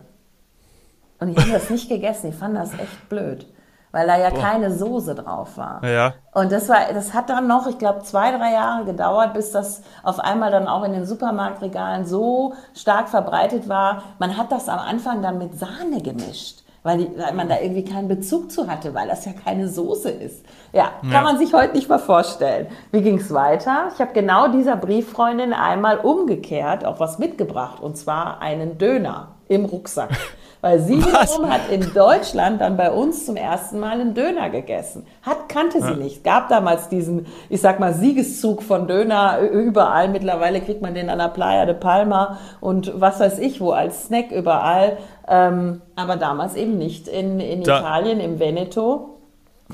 Und 1.21 1.29
die 1.37 1.43
haben 1.43 1.53
das 1.53 1.69
nicht 1.69 1.89
gegessen, 1.89 2.31
die 2.31 2.37
fanden 2.37 2.59
das 2.59 2.75
echt 2.75 3.09
blöd 3.09 3.47
weil 3.93 4.07
da 4.07 4.17
ja 4.17 4.31
oh. 4.33 4.41
keine 4.41 4.73
Soße 4.73 5.15
drauf 5.15 5.57
war. 5.57 5.85
Ja. 5.85 6.15
Und 6.33 6.53
das 6.53 6.69
war, 6.69 6.93
das 6.93 7.15
hat 7.15 7.31
dann 7.31 7.47
noch, 7.47 7.67
ich 7.67 7.79
glaube, 7.79 8.03
zwei, 8.03 8.31
drei 8.37 8.53
Jahre 8.53 8.85
gedauert, 8.85 9.35
bis 9.35 9.51
das 9.53 9.83
auf 10.03 10.21
einmal 10.21 10.51
dann 10.51 10.69
auch 10.69 10.85
in 10.85 10.93
den 10.93 11.07
Supermarktregalen 11.07 12.07
so 12.07 12.55
stark 12.75 13.09
verbreitet 13.09 13.69
war. 13.69 14.03
Man 14.19 14.37
hat 14.37 14.53
das 14.53 14.69
am 14.69 14.79
Anfang 14.79 15.23
dann 15.23 15.39
mit 15.39 15.59
Sahne 15.59 16.01
gemischt. 16.03 16.63
Weil, 16.85 16.99
die, 16.99 17.19
weil 17.19 17.35
man 17.35 17.49
da 17.49 17.59
irgendwie 17.61 17.85
keinen 17.85 18.07
Bezug 18.07 18.53
zu 18.53 18.69
hatte, 18.69 18.95
weil 18.95 19.09
das 19.09 19.25
ja 19.25 19.33
keine 19.33 19.69
Soße 19.69 20.11
ist. 20.11 20.47
Ja, 20.73 20.93
kann 21.03 21.11
ja. 21.11 21.21
man 21.23 21.37
sich 21.37 21.53
heute 21.53 21.75
nicht 21.75 21.89
mal 21.89 21.99
vorstellen. 21.99 22.69
Wie 22.93 23.03
ging 23.03 23.19
es 23.19 23.35
weiter? 23.35 23.89
Ich 23.93 24.01
habe 24.01 24.13
genau 24.13 24.47
dieser 24.49 24.77
Brieffreundin 24.77 25.53
einmal 25.53 25.99
umgekehrt 25.99 26.85
auch 26.85 27.01
was 27.01 27.19
mitgebracht, 27.19 27.81
und 27.83 27.97
zwar 27.97 28.41
einen 28.41 28.79
Döner 28.79 29.35
im 29.49 29.65
Rucksack. 29.65 30.11
Weil 30.61 30.81
sie 30.81 30.99
wiederum 30.99 31.49
hat 31.49 31.71
in 31.71 31.93
Deutschland 31.95 32.61
dann 32.61 32.77
bei 32.77 32.91
uns 32.91 33.27
zum 33.27 33.37
ersten 33.37 33.79
Mal 33.79 34.01
einen 34.01 34.15
Döner 34.15 34.51
gegessen. 34.51 35.07
Hat, 35.23 35.49
kannte 35.49 35.81
sie 35.81 35.91
ja. 35.91 35.97
nicht. 35.97 36.25
Gab 36.25 36.49
damals 36.49 36.89
diesen, 36.89 37.27
ich 37.49 37.61
sag 37.61 37.79
mal, 37.79 37.95
Siegeszug 37.95 38.63
von 38.63 38.89
Döner 38.89 39.39
überall. 39.41 40.09
Mittlerweile 40.09 40.61
kriegt 40.61 40.83
man 40.83 40.95
den 40.95 41.11
an 41.11 41.19
der 41.19 41.29
Playa 41.29 41.65
de 41.65 41.75
Palma 41.75 42.39
und 42.61 42.93
was 43.01 43.21
weiß 43.21 43.39
ich 43.39 43.61
wo, 43.61 43.71
als 43.71 44.07
Snack 44.07 44.33
überall. 44.33 44.99
Ähm, 45.29 45.83
aber 45.95 46.17
damals 46.17 46.57
eben 46.57 46.77
nicht 46.77 47.07
in, 47.07 47.39
in 47.39 47.63
da, 47.63 47.79
Italien, 47.79 48.19
im 48.19 48.41
Veneto. 48.41 49.21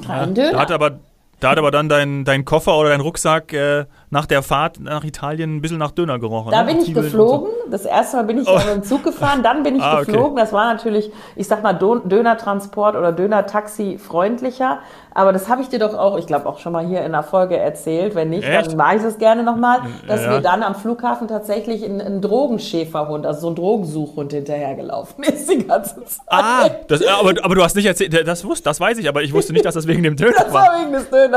Kein 0.06 0.34
ja, 0.34 0.44
Döner. 0.44 0.52
Da 0.52 0.58
hat 0.60 0.72
aber 0.72 0.90
Da 1.44 1.50
hat 1.50 1.58
aber 1.58 1.70
dann 1.70 1.90
dein, 1.90 2.24
dein 2.24 2.46
Koffer 2.46 2.74
oder 2.78 2.88
dein 2.88 3.02
Rucksack 3.02 3.52
äh, 3.52 3.84
nach 4.08 4.24
der 4.24 4.42
Fahrt 4.42 4.80
nach 4.80 5.04
Italien 5.04 5.56
ein 5.56 5.60
bisschen 5.60 5.76
nach 5.76 5.90
Döner 5.90 6.18
gerochen. 6.18 6.52
Da 6.52 6.62
ne? 6.62 6.72
bin 6.72 6.80
ich 6.80 6.94
geflogen. 6.94 7.50
So. 7.64 7.70
Das 7.70 7.84
erste 7.84 8.16
Mal 8.16 8.22
bin 8.22 8.38
ich 8.38 8.48
oh. 8.48 8.54
mit 8.54 8.66
dem 8.68 8.82
Zug 8.82 9.04
gefahren, 9.04 9.42
dann 9.42 9.62
bin 9.62 9.76
ich 9.76 9.82
ah, 9.82 10.00
geflogen. 10.00 10.32
Okay. 10.32 10.40
Das 10.40 10.54
war 10.54 10.72
natürlich, 10.72 11.12
ich 11.36 11.46
sag 11.46 11.62
mal, 11.62 11.74
Dönertransport 11.74 12.96
oder 12.96 13.12
Döner-Taxi 13.12 13.98
freundlicher. 13.98 14.78
Aber 15.14 15.32
das 15.32 15.48
habe 15.48 15.62
ich 15.62 15.68
dir 15.68 15.78
doch 15.78 15.94
auch, 15.94 16.18
ich 16.18 16.26
glaube 16.26 16.46
auch 16.46 16.58
schon 16.58 16.72
mal 16.72 16.84
hier 16.84 17.04
in 17.04 17.12
der 17.12 17.22
Folge 17.22 17.56
erzählt. 17.56 18.14
Wenn 18.14 18.30
nicht, 18.30 18.46
Echt? 18.48 18.70
dann 18.70 18.76
mache 18.76 18.96
ich 18.96 19.02
es 19.02 19.18
gerne 19.18 19.44
nochmal, 19.44 19.80
dass 20.08 20.22
ja. 20.22 20.32
wir 20.32 20.40
dann 20.40 20.62
am 20.62 20.74
Flughafen 20.74 21.28
tatsächlich 21.28 21.84
einen 21.84 22.20
Drogenschäferhund, 22.20 23.24
also 23.24 23.42
so 23.42 23.48
ein 23.48 23.54
Drogensuchhund 23.54 24.32
hinterhergelaufen 24.32 25.22
ist 25.24 25.50
die 25.50 25.66
ganze 25.66 26.04
Zeit. 26.04 26.20
Ah, 26.26 26.68
das, 26.88 27.06
aber, 27.06 27.32
aber 27.42 27.54
du 27.54 27.62
hast 27.62 27.76
nicht 27.76 27.86
erzählt, 27.86 28.26
das, 28.26 28.44
wusste, 28.44 28.64
das 28.64 28.80
weiß 28.80 28.98
ich, 28.98 29.08
aber 29.08 29.22
ich 29.22 29.32
wusste 29.32 29.52
nicht, 29.52 29.64
dass 29.64 29.74
das 29.74 29.86
wegen 29.86 30.02
dem 30.02 30.16
Döner 30.16 30.32
das 30.32 30.52
war. 30.52 30.62
Das 30.62 30.72
war 30.72 30.80
wegen 30.80 30.92
des 30.92 31.10
Döners. 31.10 31.33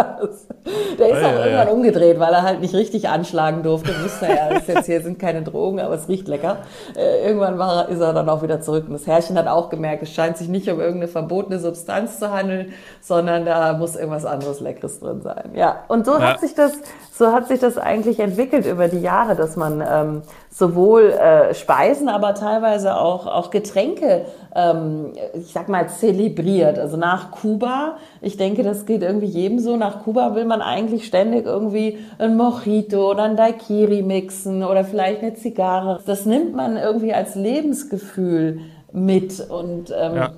Der 1.00 1.08
ist 1.10 1.24
ah, 1.24 1.27
auch 1.27 1.32
ja, 1.32 1.46
irgendwann 1.46 1.68
ja. 1.68 1.74
umgedreht, 1.74 2.20
weil 2.20 2.34
er 2.34 2.44
halt 2.44 2.62
nicht 2.62 2.74
richtig 2.74 3.10
anschlagen 3.10 3.63
durfte. 3.63 3.92
Wusste 4.04 4.27
er, 4.27 4.58
ist 4.58 4.68
jetzt 4.68 4.86
hier 4.86 5.01
sind 5.01 5.20
keine 5.20 5.44
Drogen, 5.44 5.80
aber 5.80 5.96
es 5.96 6.08
riecht 6.08 6.27
lecker. 6.27 6.58
Äh, 6.96 7.25
irgendwann 7.27 7.58
war, 7.58 7.89
ist 7.89 8.00
er 8.00 8.13
dann 8.13 8.30
auch 8.30 8.42
wieder 8.44 8.62
zurück. 8.62 8.86
Und 8.88 8.94
das 8.94 9.08
Herrchen 9.08 9.38
hat 9.38 9.48
auch 9.48 9.70
gemerkt, 9.70 10.04
es 10.04 10.12
scheint 10.12 10.38
sich 10.38 10.50
nicht 10.50 10.70
um 10.70 10.80
irgendeine 10.80 11.08
verbotene 11.08 11.60
Substanz 11.60 12.20
zu 12.20 12.32
handeln, 12.32 12.74
sondern 13.01 13.46
da 13.46 13.74
muss 13.74 13.96
irgendwas 13.96 14.25
anderes 14.25 14.60
Leckeres 14.60 15.00
drin 15.00 15.22
sein. 15.22 15.51
Ja, 15.54 15.84
und 15.88 16.06
so 16.06 16.13
ja. 16.13 16.34
hat 16.34 16.39
sich 16.39 16.54
das, 16.56 16.74
so 17.12 17.32
hat 17.32 17.48
sich 17.48 17.60
das 17.60 17.77
eigentlich 17.77 18.20
entwickelt 18.20 18.66
über 18.66 18.88
die 18.88 19.00
Jahre, 19.00 19.36
dass 19.36 19.56
man 19.56 19.82
ähm, 19.82 20.22
sowohl 20.57 21.11
äh, 21.11 21.53
Speisen, 21.53 22.09
aber 22.09 22.33
teilweise 22.33 22.99
auch, 22.99 23.27
auch 23.27 23.51
Getränke, 23.51 24.25
ähm, 24.55 25.13
ich 25.35 25.53
sag 25.53 25.69
mal, 25.69 25.87
zelebriert. 25.87 26.79
Also 26.79 26.97
nach 26.97 27.29
Kuba, 27.29 27.97
ich 28.21 28.37
denke, 28.37 28.63
das 28.63 28.87
geht 28.87 29.03
irgendwie 29.03 29.27
jedem 29.27 29.59
so, 29.59 29.77
nach 29.77 30.03
Kuba 30.03 30.33
will 30.33 30.45
man 30.45 30.63
eigentlich 30.63 31.05
ständig 31.05 31.45
irgendwie 31.45 31.99
ein 32.17 32.35
Mojito 32.35 33.11
oder 33.11 33.23
ein 33.23 33.37
Daiquiri 33.37 34.01
mixen 34.01 34.63
oder 34.63 34.83
vielleicht 34.83 35.21
eine 35.21 35.35
Zigarre. 35.35 35.99
Das 36.07 36.25
nimmt 36.25 36.55
man 36.55 36.75
irgendwie 36.75 37.13
als 37.13 37.35
Lebensgefühl 37.35 38.61
mit 38.91 39.39
und 39.49 39.93
ähm, 39.95 40.15
ja 40.15 40.31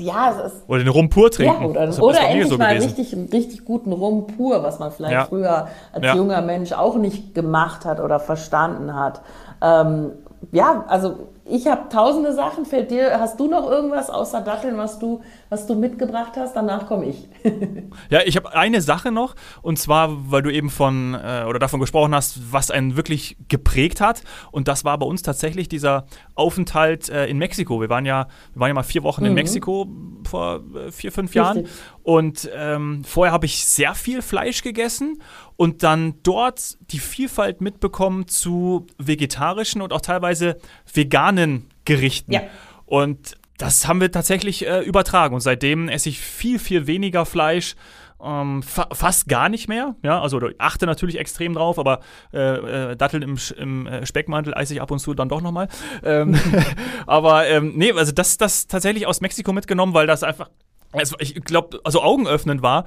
ja, 0.00 0.30
es 0.30 0.52
ist. 0.52 0.68
Oder 0.68 0.80
den 0.80 0.88
Rum 0.88 1.08
pur 1.08 1.30
trinken. 1.30 1.62
Ja, 1.62 1.68
oder, 1.68 2.02
oder 2.02 2.20
endlich 2.20 2.48
so 2.48 2.58
mal 2.58 2.76
richtig, 2.76 3.16
richtig 3.32 3.64
guten 3.64 3.92
Rum 3.92 4.26
pur, 4.26 4.62
was 4.62 4.78
man 4.78 4.90
vielleicht 4.92 5.12
ja. 5.12 5.24
früher 5.24 5.68
als 5.92 6.04
ja. 6.04 6.14
junger 6.14 6.40
Mensch 6.42 6.72
auch 6.72 6.96
nicht 6.96 7.34
gemacht 7.34 7.84
hat 7.84 8.00
oder 8.00 8.20
verstanden 8.20 8.94
hat. 8.94 9.22
Ähm, 9.60 10.12
ja, 10.52 10.84
also 10.88 11.28
ich 11.50 11.66
habe 11.66 11.88
tausende 11.88 12.34
Sachen. 12.34 12.66
Fällt 12.66 12.90
dir, 12.90 13.18
hast 13.18 13.40
du 13.40 13.48
noch 13.48 13.68
irgendwas 13.68 14.10
außer 14.10 14.42
Datteln, 14.42 14.76
was 14.76 14.98
du, 14.98 15.22
was 15.48 15.66
du 15.66 15.74
mitgebracht 15.74 16.32
hast? 16.36 16.54
Danach 16.54 16.86
komme 16.86 17.06
ich. 17.06 17.28
ja, 18.10 18.20
ich 18.24 18.36
habe 18.36 18.54
eine 18.54 18.82
Sache 18.82 19.10
noch 19.10 19.34
und 19.62 19.78
zwar, 19.78 20.30
weil 20.30 20.42
du 20.42 20.52
eben 20.52 20.68
von 20.68 21.14
äh, 21.14 21.44
oder 21.48 21.58
davon 21.58 21.80
gesprochen 21.80 22.14
hast, 22.14 22.52
was 22.52 22.70
einen 22.70 22.96
wirklich 22.96 23.36
geprägt 23.48 24.00
hat. 24.00 24.22
Und 24.52 24.68
das 24.68 24.84
war 24.84 24.98
bei 24.98 25.06
uns 25.06 25.22
tatsächlich 25.22 25.68
dieser 25.68 26.06
Aufenthalt 26.34 27.08
äh, 27.08 27.26
in 27.26 27.38
Mexiko. 27.38 27.80
Wir 27.80 27.88
waren 27.88 28.04
ja, 28.04 28.28
wir 28.52 28.60
waren 28.60 28.68
ja 28.68 28.74
mal 28.74 28.82
vier 28.82 29.02
Wochen 29.02 29.22
mhm. 29.22 29.28
in 29.28 29.34
Mexiko 29.34 29.88
vor 30.28 30.60
äh, 30.74 30.92
vier, 30.92 31.12
fünf 31.12 31.34
Jahren. 31.34 31.58
Richtig. 31.58 31.74
Und 32.08 32.48
ähm, 32.54 33.04
vorher 33.04 33.34
habe 33.34 33.44
ich 33.44 33.66
sehr 33.66 33.94
viel 33.94 34.22
Fleisch 34.22 34.62
gegessen 34.62 35.20
und 35.56 35.82
dann 35.82 36.14
dort 36.22 36.78
die 36.90 37.00
Vielfalt 37.00 37.60
mitbekommen 37.60 38.28
zu 38.28 38.86
vegetarischen 38.96 39.82
und 39.82 39.92
auch 39.92 40.00
teilweise 40.00 40.56
veganen 40.90 41.68
Gerichten. 41.84 42.32
Ja. 42.32 42.44
Und 42.86 43.36
das 43.58 43.86
haben 43.86 44.00
wir 44.00 44.10
tatsächlich 44.10 44.66
äh, 44.66 44.80
übertragen. 44.80 45.34
Und 45.34 45.42
seitdem 45.42 45.90
esse 45.90 46.08
ich 46.08 46.18
viel, 46.18 46.58
viel 46.58 46.86
weniger 46.86 47.26
Fleisch. 47.26 47.76
Ähm, 48.24 48.62
fa 48.62 48.88
fast 48.90 49.28
gar 49.28 49.50
nicht 49.50 49.68
mehr. 49.68 49.94
Ja, 50.02 50.22
also 50.22 50.40
achte 50.56 50.86
natürlich 50.86 51.18
extrem 51.18 51.52
drauf, 51.52 51.78
aber 51.78 52.00
äh, 52.32 52.92
äh, 52.92 52.96
Datteln 52.96 53.22
im, 53.22 53.38
im 53.58 53.86
äh, 53.86 54.06
Speckmantel 54.06 54.54
esse 54.54 54.72
ich 54.72 54.80
ab 54.80 54.90
und 54.90 54.98
zu 54.98 55.12
dann 55.12 55.28
doch 55.28 55.42
nochmal. 55.42 55.68
Ähm, 56.02 56.40
aber 57.06 57.46
ähm, 57.48 57.74
nee, 57.76 57.92
also 57.92 58.12
das, 58.12 58.38
das 58.38 58.66
tatsächlich 58.66 59.06
aus 59.06 59.20
Mexiko 59.20 59.52
mitgenommen, 59.52 59.92
weil 59.92 60.06
das 60.06 60.22
einfach 60.22 60.48
also 60.92 61.16
ich 61.20 61.34
glaube, 61.44 61.80
also 61.84 62.02
augenöffnend 62.02 62.62
war, 62.62 62.84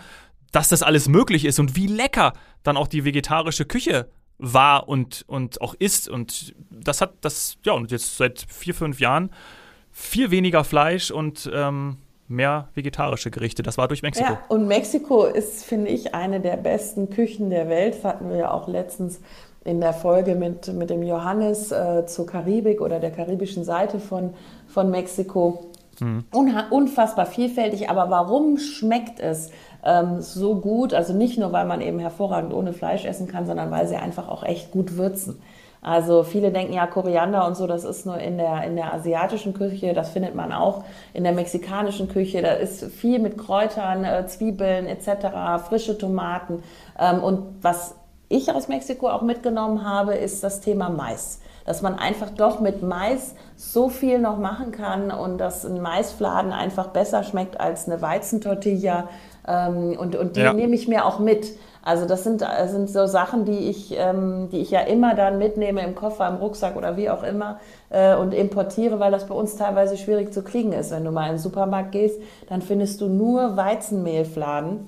dass 0.51 0.69
das 0.69 0.83
alles 0.83 1.07
möglich 1.07 1.45
ist 1.45 1.59
und 1.59 1.75
wie 1.75 1.87
lecker 1.87 2.33
dann 2.63 2.77
auch 2.77 2.87
die 2.87 3.05
vegetarische 3.05 3.65
Küche 3.65 4.09
war 4.37 4.89
und, 4.89 5.23
und 5.27 5.61
auch 5.61 5.75
ist. 5.75 6.09
Und 6.09 6.55
das 6.69 7.01
hat 7.01 7.13
das, 7.21 7.57
ja, 7.63 7.73
und 7.73 7.91
jetzt 7.91 8.17
seit 8.17 8.45
vier, 8.49 8.73
fünf 8.73 8.99
Jahren 8.99 9.31
viel 9.91 10.31
weniger 10.31 10.63
Fleisch 10.63 11.11
und 11.11 11.49
ähm, 11.53 11.97
mehr 12.27 12.69
vegetarische 12.73 13.29
Gerichte. 13.29 13.61
Das 13.61 13.77
war 13.77 13.87
durch 13.87 14.01
Mexiko. 14.01 14.31
Ja, 14.31 14.41
und 14.47 14.67
Mexiko 14.67 15.25
ist, 15.25 15.63
finde 15.63 15.91
ich, 15.91 16.15
eine 16.15 16.39
der 16.39 16.57
besten 16.57 17.09
Küchen 17.09 17.49
der 17.49 17.69
Welt. 17.69 17.95
Das 17.95 18.03
hatten 18.03 18.29
wir 18.29 18.37
ja 18.37 18.51
auch 18.51 18.67
letztens 18.67 19.19
in 19.63 19.79
der 19.79 19.93
Folge 19.93 20.35
mit, 20.35 20.73
mit 20.73 20.89
dem 20.89 21.03
Johannes 21.03 21.71
äh, 21.71 22.05
zur 22.07 22.25
Karibik 22.25 22.81
oder 22.81 22.99
der 22.99 23.11
karibischen 23.11 23.63
Seite 23.63 23.99
von, 23.99 24.33
von 24.67 24.89
Mexiko. 24.89 25.70
Mhm. 26.01 26.25
Unfassbar 26.69 27.25
vielfältig, 27.25 27.89
aber 27.89 28.09
warum 28.09 28.57
schmeckt 28.57 29.19
es 29.19 29.51
ähm, 29.85 30.19
so 30.19 30.55
gut? 30.55 30.93
Also 30.93 31.13
nicht 31.13 31.37
nur, 31.37 31.51
weil 31.51 31.65
man 31.65 31.81
eben 31.81 31.99
hervorragend 31.99 32.53
ohne 32.53 32.73
Fleisch 32.73 33.05
essen 33.05 33.27
kann, 33.27 33.45
sondern 33.45 33.71
weil 33.71 33.87
sie 33.87 33.95
einfach 33.95 34.27
auch 34.27 34.43
echt 34.43 34.71
gut 34.71 34.97
würzen. 34.97 35.41
Also 35.83 36.23
viele 36.23 36.51
denken 36.51 36.73
ja 36.73 36.85
Koriander 36.85 37.47
und 37.47 37.55
so, 37.55 37.65
das 37.65 37.85
ist 37.85 38.05
nur 38.05 38.19
in 38.19 38.37
der, 38.37 38.63
in 38.63 38.75
der 38.75 38.93
asiatischen 38.93 39.53
Küche, 39.53 39.93
das 39.93 40.09
findet 40.09 40.35
man 40.35 40.51
auch 40.51 40.83
in 41.13 41.23
der 41.23 41.33
mexikanischen 41.33 42.07
Küche. 42.07 42.43
Da 42.43 42.51
ist 42.51 42.85
viel 42.85 43.17
mit 43.17 43.37
Kräutern, 43.37 44.03
äh, 44.03 44.27
Zwiebeln 44.27 44.85
etc., 44.85 45.67
frische 45.67 45.97
Tomaten. 45.97 46.61
Ähm, 46.99 47.23
und 47.23 47.63
was 47.63 47.95
ich 48.29 48.53
aus 48.53 48.67
Mexiko 48.67 49.09
auch 49.09 49.23
mitgenommen 49.23 49.83
habe, 49.83 50.13
ist 50.13 50.43
das 50.43 50.61
Thema 50.61 50.89
Mais 50.89 51.41
dass 51.65 51.81
man 51.81 51.97
einfach 51.97 52.29
doch 52.29 52.59
mit 52.59 52.81
Mais 52.81 53.35
so 53.55 53.89
viel 53.89 54.19
noch 54.19 54.37
machen 54.37 54.71
kann 54.71 55.11
und 55.11 55.37
dass 55.37 55.65
ein 55.65 55.81
Maisfladen 55.81 56.51
einfach 56.51 56.87
besser 56.87 57.23
schmeckt 57.23 57.59
als 57.59 57.87
eine 57.87 58.01
Weizentortilla. 58.01 59.09
Ähm, 59.47 59.97
und, 59.97 60.15
und 60.15 60.35
die 60.35 60.41
ja. 60.41 60.53
nehme 60.53 60.75
ich 60.75 60.87
mir 60.87 61.05
auch 61.05 61.19
mit. 61.19 61.47
Also 61.83 62.05
das 62.05 62.23
sind, 62.23 62.41
das 62.41 62.71
sind 62.71 62.89
so 62.89 63.07
Sachen, 63.07 63.45
die 63.45 63.69
ich, 63.69 63.95
ähm, 63.97 64.49
die 64.51 64.59
ich 64.59 64.69
ja 64.69 64.81
immer 64.81 65.15
dann 65.15 65.39
mitnehme 65.39 65.83
im 65.83 65.95
Koffer, 65.95 66.27
im 66.27 66.35
Rucksack 66.35 66.75
oder 66.75 66.95
wie 66.95 67.09
auch 67.09 67.23
immer 67.23 67.59
äh, 67.89 68.15
und 68.15 68.33
importiere, 68.33 68.99
weil 68.99 69.11
das 69.11 69.27
bei 69.27 69.33
uns 69.33 69.55
teilweise 69.55 69.97
schwierig 69.97 70.31
zu 70.31 70.43
kriegen 70.43 70.73
ist. 70.73 70.91
Wenn 70.91 71.03
du 71.03 71.11
mal 71.11 71.25
in 71.25 71.33
den 71.33 71.39
Supermarkt 71.39 71.91
gehst, 71.91 72.21
dann 72.49 72.61
findest 72.61 73.01
du 73.01 73.07
nur 73.07 73.57
Weizenmehlfladen. 73.57 74.87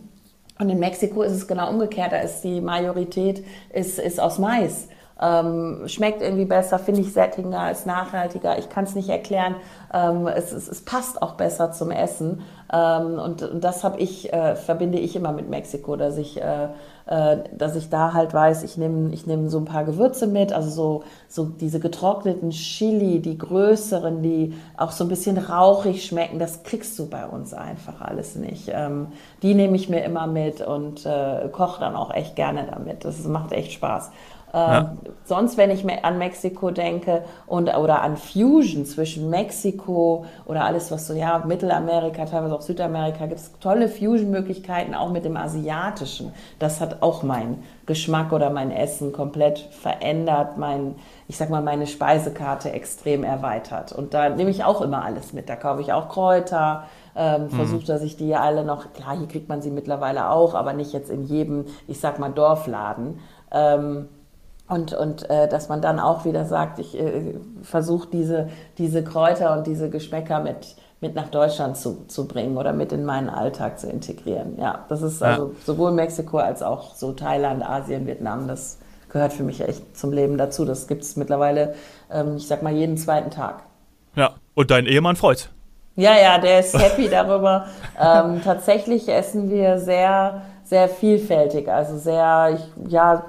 Und 0.59 0.69
in 0.69 0.77
Mexiko 0.77 1.23
ist 1.23 1.33
es 1.33 1.47
genau 1.47 1.69
umgekehrt. 1.69 2.11
Da 2.11 2.17
ist 2.17 2.41
die 2.41 2.61
Majorität 2.61 3.43
ist, 3.73 3.97
ist 3.97 4.19
aus 4.19 4.37
Mais 4.37 4.87
ähm, 5.21 5.83
schmeckt 5.85 6.21
irgendwie 6.21 6.45
besser, 6.45 6.79
finde 6.79 7.01
ich 7.01 7.13
sättigender, 7.13 7.69
ist 7.71 7.85
nachhaltiger. 7.85 8.57
Ich 8.57 8.69
kann 8.69 8.83
es 8.83 8.95
nicht 8.95 9.09
erklären. 9.09 9.55
Ähm, 9.93 10.27
es, 10.27 10.51
es, 10.51 10.67
es, 10.67 10.81
passt 10.81 11.21
auch 11.21 11.33
besser 11.33 11.71
zum 11.71 11.91
Essen. 11.91 12.41
Ähm, 12.73 13.19
und, 13.19 13.43
und, 13.43 13.63
das 13.63 13.83
habe 13.83 13.99
ich, 13.99 14.33
äh, 14.33 14.55
verbinde 14.55 14.97
ich 14.97 15.15
immer 15.15 15.31
mit 15.31 15.49
Mexiko, 15.49 15.95
dass 15.95 16.17
ich, 16.17 16.41
äh, 16.41 16.69
äh, 17.05 17.37
dass 17.55 17.75
ich 17.75 17.89
da 17.89 18.13
halt 18.13 18.33
weiß, 18.33 18.63
ich 18.63 18.75
nehme 18.77 19.13
ich 19.13 19.27
nehm 19.27 19.49
so 19.49 19.59
ein 19.59 19.65
paar 19.65 19.83
Gewürze 19.83 20.25
mit, 20.25 20.51
also 20.51 20.69
so, 20.69 21.03
so 21.27 21.45
diese 21.45 21.79
getrockneten 21.79 22.49
Chili, 22.49 23.19
die 23.19 23.37
größeren, 23.37 24.23
die 24.23 24.55
auch 24.77 24.91
so 24.91 25.03
ein 25.03 25.09
bisschen 25.09 25.37
rauchig 25.37 26.05
schmecken, 26.05 26.39
das 26.39 26.63
kriegst 26.63 26.97
du 26.97 27.07
bei 27.07 27.27
uns 27.27 27.53
einfach 27.53 28.01
alles 28.01 28.35
nicht. 28.35 28.71
Ähm, 28.73 29.07
die 29.43 29.53
nehme 29.53 29.75
ich 29.75 29.89
mir 29.89 30.03
immer 30.03 30.25
mit 30.25 30.61
und 30.61 31.05
äh, 31.05 31.49
koche 31.51 31.81
dann 31.81 31.95
auch 31.95 32.11
echt 32.11 32.35
gerne 32.35 32.67
damit. 32.69 33.05
Das 33.05 33.23
macht 33.25 33.51
echt 33.51 33.73
Spaß. 33.73 34.09
Ja. 34.53 34.79
Ähm, 34.79 34.99
sonst, 35.25 35.57
wenn 35.57 35.71
ich 35.71 35.83
an 36.03 36.19
Mexiko 36.19 36.69
denke 36.69 37.23
und 37.47 37.75
oder 37.75 38.03
an 38.03 38.17
Fusion 38.17 38.85
zwischen 38.85 39.29
Mexiko 39.31 40.25
oder 40.45 40.65
alles, 40.65 40.91
was 40.91 41.07
so, 41.07 41.13
ja, 41.13 41.43
Mittelamerika, 41.45 42.25
teilweise 42.25 42.53
auch 42.53 42.61
Südamerika, 42.61 43.25
gibt 43.25 43.39
es 43.39 43.51
tolle 43.59 43.87
Fusion-Möglichkeiten, 43.89 44.93
auch 44.93 45.09
mit 45.09 45.25
dem 45.25 45.37
Asiatischen. 45.37 46.33
Das 46.59 46.81
hat 46.81 47.01
auch 47.01 47.23
mein 47.23 47.63
Geschmack 47.87 48.31
oder 48.31 48.51
mein 48.51 48.71
Essen 48.71 49.11
komplett 49.11 49.57
verändert, 49.57 50.57
mein, 50.57 50.95
ich 51.27 51.37
sag 51.37 51.49
mal, 51.49 51.63
meine 51.63 51.87
Speisekarte 51.87 52.71
extrem 52.71 53.23
erweitert. 53.23 53.91
Und 53.91 54.13
da 54.13 54.29
nehme 54.29 54.51
ich 54.51 54.63
auch 54.63 54.81
immer 54.81 55.03
alles 55.03 55.33
mit. 55.33 55.49
Da 55.49 55.55
kaufe 55.55 55.81
ich 55.81 55.93
auch 55.93 56.09
Kräuter, 56.09 56.83
ähm, 57.15 57.45
mhm. 57.45 57.49
versuche, 57.49 57.85
dass 57.85 58.03
ich 58.03 58.17
die 58.17 58.35
alle 58.35 58.63
noch, 58.63 58.93
klar, 58.93 59.17
hier 59.17 59.27
kriegt 59.27 59.49
man 59.49 59.63
sie 59.63 59.71
mittlerweile 59.71 60.29
auch, 60.29 60.53
aber 60.53 60.73
nicht 60.73 60.93
jetzt 60.93 61.09
in 61.09 61.23
jedem, 61.23 61.65
ich 61.87 61.99
sag 61.99 62.19
mal, 62.19 62.29
Dorfladen. 62.29 63.19
Ähm, 63.51 64.09
und, 64.67 64.93
und 64.93 65.29
äh, 65.29 65.47
dass 65.47 65.69
man 65.69 65.81
dann 65.81 65.99
auch 65.99 66.25
wieder 66.25 66.45
sagt, 66.45 66.79
ich 66.79 66.97
äh, 66.97 67.35
versuche 67.61 68.07
diese, 68.11 68.49
diese 68.77 69.03
Kräuter 69.03 69.57
und 69.57 69.67
diese 69.67 69.89
Geschmäcker 69.89 70.39
mit, 70.39 70.75
mit 71.01 71.15
nach 71.15 71.27
Deutschland 71.27 71.77
zu, 71.77 72.05
zu 72.07 72.27
bringen 72.27 72.57
oder 72.57 72.71
mit 72.71 72.91
in 72.91 73.03
meinen 73.03 73.29
Alltag 73.29 73.79
zu 73.79 73.89
integrieren. 73.89 74.57
Ja, 74.57 74.85
das 74.87 75.01
ist 75.01 75.21
also 75.21 75.53
sowohl 75.65 75.91
Mexiko 75.91 76.37
als 76.37 76.63
auch 76.63 76.95
so 76.95 77.11
Thailand, 77.11 77.63
Asien, 77.63 78.07
Vietnam, 78.07 78.47
das 78.47 78.79
gehört 79.09 79.33
für 79.33 79.43
mich 79.43 79.61
echt 79.61 79.97
zum 79.97 80.11
Leben 80.11 80.37
dazu. 80.37 80.65
Das 80.65 80.87
gibt 80.87 81.03
es 81.03 81.17
mittlerweile, 81.17 81.75
ähm, 82.09 82.37
ich 82.37 82.47
sag 82.47 82.63
mal, 82.63 82.73
jeden 82.73 82.97
zweiten 82.97 83.31
Tag. 83.31 83.63
Ja, 84.15 84.35
und 84.55 84.71
dein 84.71 84.85
Ehemann 84.85 85.17
freut. 85.17 85.49
Ja, 85.95 86.17
ja, 86.17 86.39
der 86.39 86.61
ist 86.61 86.75
happy 86.77 87.09
darüber. 87.11 87.67
ähm, 88.01 88.41
tatsächlich 88.43 89.09
essen 89.09 89.49
wir 89.49 89.77
sehr 89.77 90.41
sehr 90.63 90.89
vielfältig, 90.89 91.69
also 91.69 91.97
sehr, 91.97 92.57
ja, 92.87 93.25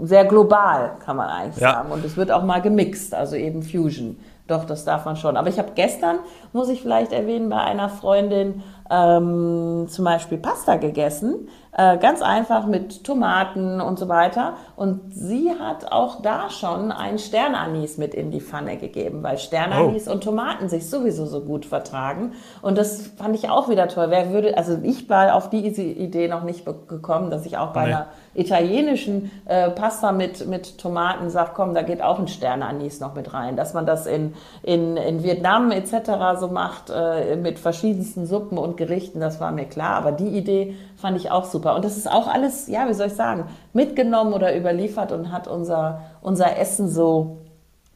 sehr 0.00 0.24
global, 0.24 0.92
kann 1.04 1.16
man 1.16 1.28
eigentlich 1.28 1.62
ja. 1.62 1.72
sagen. 1.72 1.90
Und 1.90 2.04
es 2.04 2.16
wird 2.16 2.30
auch 2.30 2.44
mal 2.44 2.60
gemixt, 2.60 3.14
also 3.14 3.36
eben 3.36 3.62
Fusion. 3.62 4.18
Doch, 4.46 4.64
das 4.64 4.84
darf 4.84 5.04
man 5.04 5.16
schon. 5.16 5.36
Aber 5.36 5.48
ich 5.48 5.58
habe 5.58 5.72
gestern, 5.74 6.20
muss 6.52 6.68
ich 6.70 6.80
vielleicht 6.80 7.12
erwähnen, 7.12 7.50
bei 7.50 7.58
einer 7.58 7.90
Freundin 7.90 8.62
ähm, 8.90 9.86
zum 9.88 10.04
Beispiel 10.04 10.38
Pasta 10.38 10.76
gegessen, 10.76 11.48
äh, 11.78 11.96
ganz 11.96 12.22
einfach 12.22 12.66
mit 12.66 13.04
Tomaten 13.04 13.80
und 13.80 14.00
so 14.00 14.08
weiter. 14.08 14.54
Und 14.74 15.14
sie 15.14 15.48
hat 15.60 15.92
auch 15.92 16.20
da 16.20 16.50
schon 16.50 16.90
ein 16.90 17.20
Sternanis 17.20 17.98
mit 17.98 18.14
in 18.14 18.32
die 18.32 18.40
Pfanne 18.40 18.78
gegeben, 18.78 19.22
weil 19.22 19.38
Sternanis 19.38 20.08
oh. 20.08 20.12
und 20.12 20.24
Tomaten 20.24 20.68
sich 20.68 20.90
sowieso 20.90 21.24
so 21.24 21.40
gut 21.40 21.64
vertragen. 21.64 22.32
Und 22.62 22.76
das 22.76 23.06
fand 23.16 23.36
ich 23.36 23.48
auch 23.48 23.68
wieder 23.68 23.86
toll. 23.86 24.06
Wer 24.10 24.32
würde, 24.32 24.56
also 24.56 24.76
ich 24.82 25.08
war 25.08 25.36
auf 25.36 25.50
diese 25.50 25.82
Idee 25.82 26.26
noch 26.26 26.42
nicht 26.42 26.66
gekommen, 26.88 27.30
dass 27.30 27.46
ich 27.46 27.58
auch 27.58 27.72
bei 27.72 27.84
nee. 27.86 27.92
einer 27.92 28.06
italienischen 28.34 29.30
äh, 29.44 29.70
Pasta 29.70 30.10
mit, 30.10 30.48
mit 30.48 30.78
Tomaten 30.78 31.30
sage, 31.30 31.52
komm, 31.54 31.74
da 31.74 31.82
geht 31.82 32.02
auch 32.02 32.18
ein 32.18 32.26
Sternanis 32.26 32.98
noch 32.98 33.14
mit 33.14 33.32
rein. 33.32 33.56
Dass 33.56 33.72
man 33.72 33.86
das 33.86 34.06
in, 34.06 34.34
in, 34.64 34.96
in 34.96 35.22
Vietnam 35.22 35.70
etc. 35.70 36.40
so 36.40 36.48
macht, 36.48 36.90
äh, 36.90 37.36
mit 37.36 37.60
verschiedensten 37.60 38.26
Suppen 38.26 38.58
und 38.58 38.76
Gerichten, 38.76 39.20
das 39.20 39.38
war 39.38 39.52
mir 39.52 39.66
klar. 39.66 39.94
Aber 39.94 40.10
die 40.10 40.36
Idee 40.36 40.74
fand 40.96 41.16
ich 41.16 41.30
auch 41.30 41.44
super. 41.44 41.67
Und 41.74 41.84
das 41.84 41.96
ist 41.96 42.10
auch 42.10 42.26
alles, 42.28 42.68
ja, 42.68 42.88
wie 42.88 42.94
soll 42.94 43.08
ich 43.08 43.14
sagen, 43.14 43.44
mitgenommen 43.72 44.32
oder 44.32 44.56
überliefert 44.56 45.12
und 45.12 45.32
hat 45.32 45.48
unser, 45.48 46.02
unser 46.20 46.58
Essen 46.58 46.88
so 46.88 47.38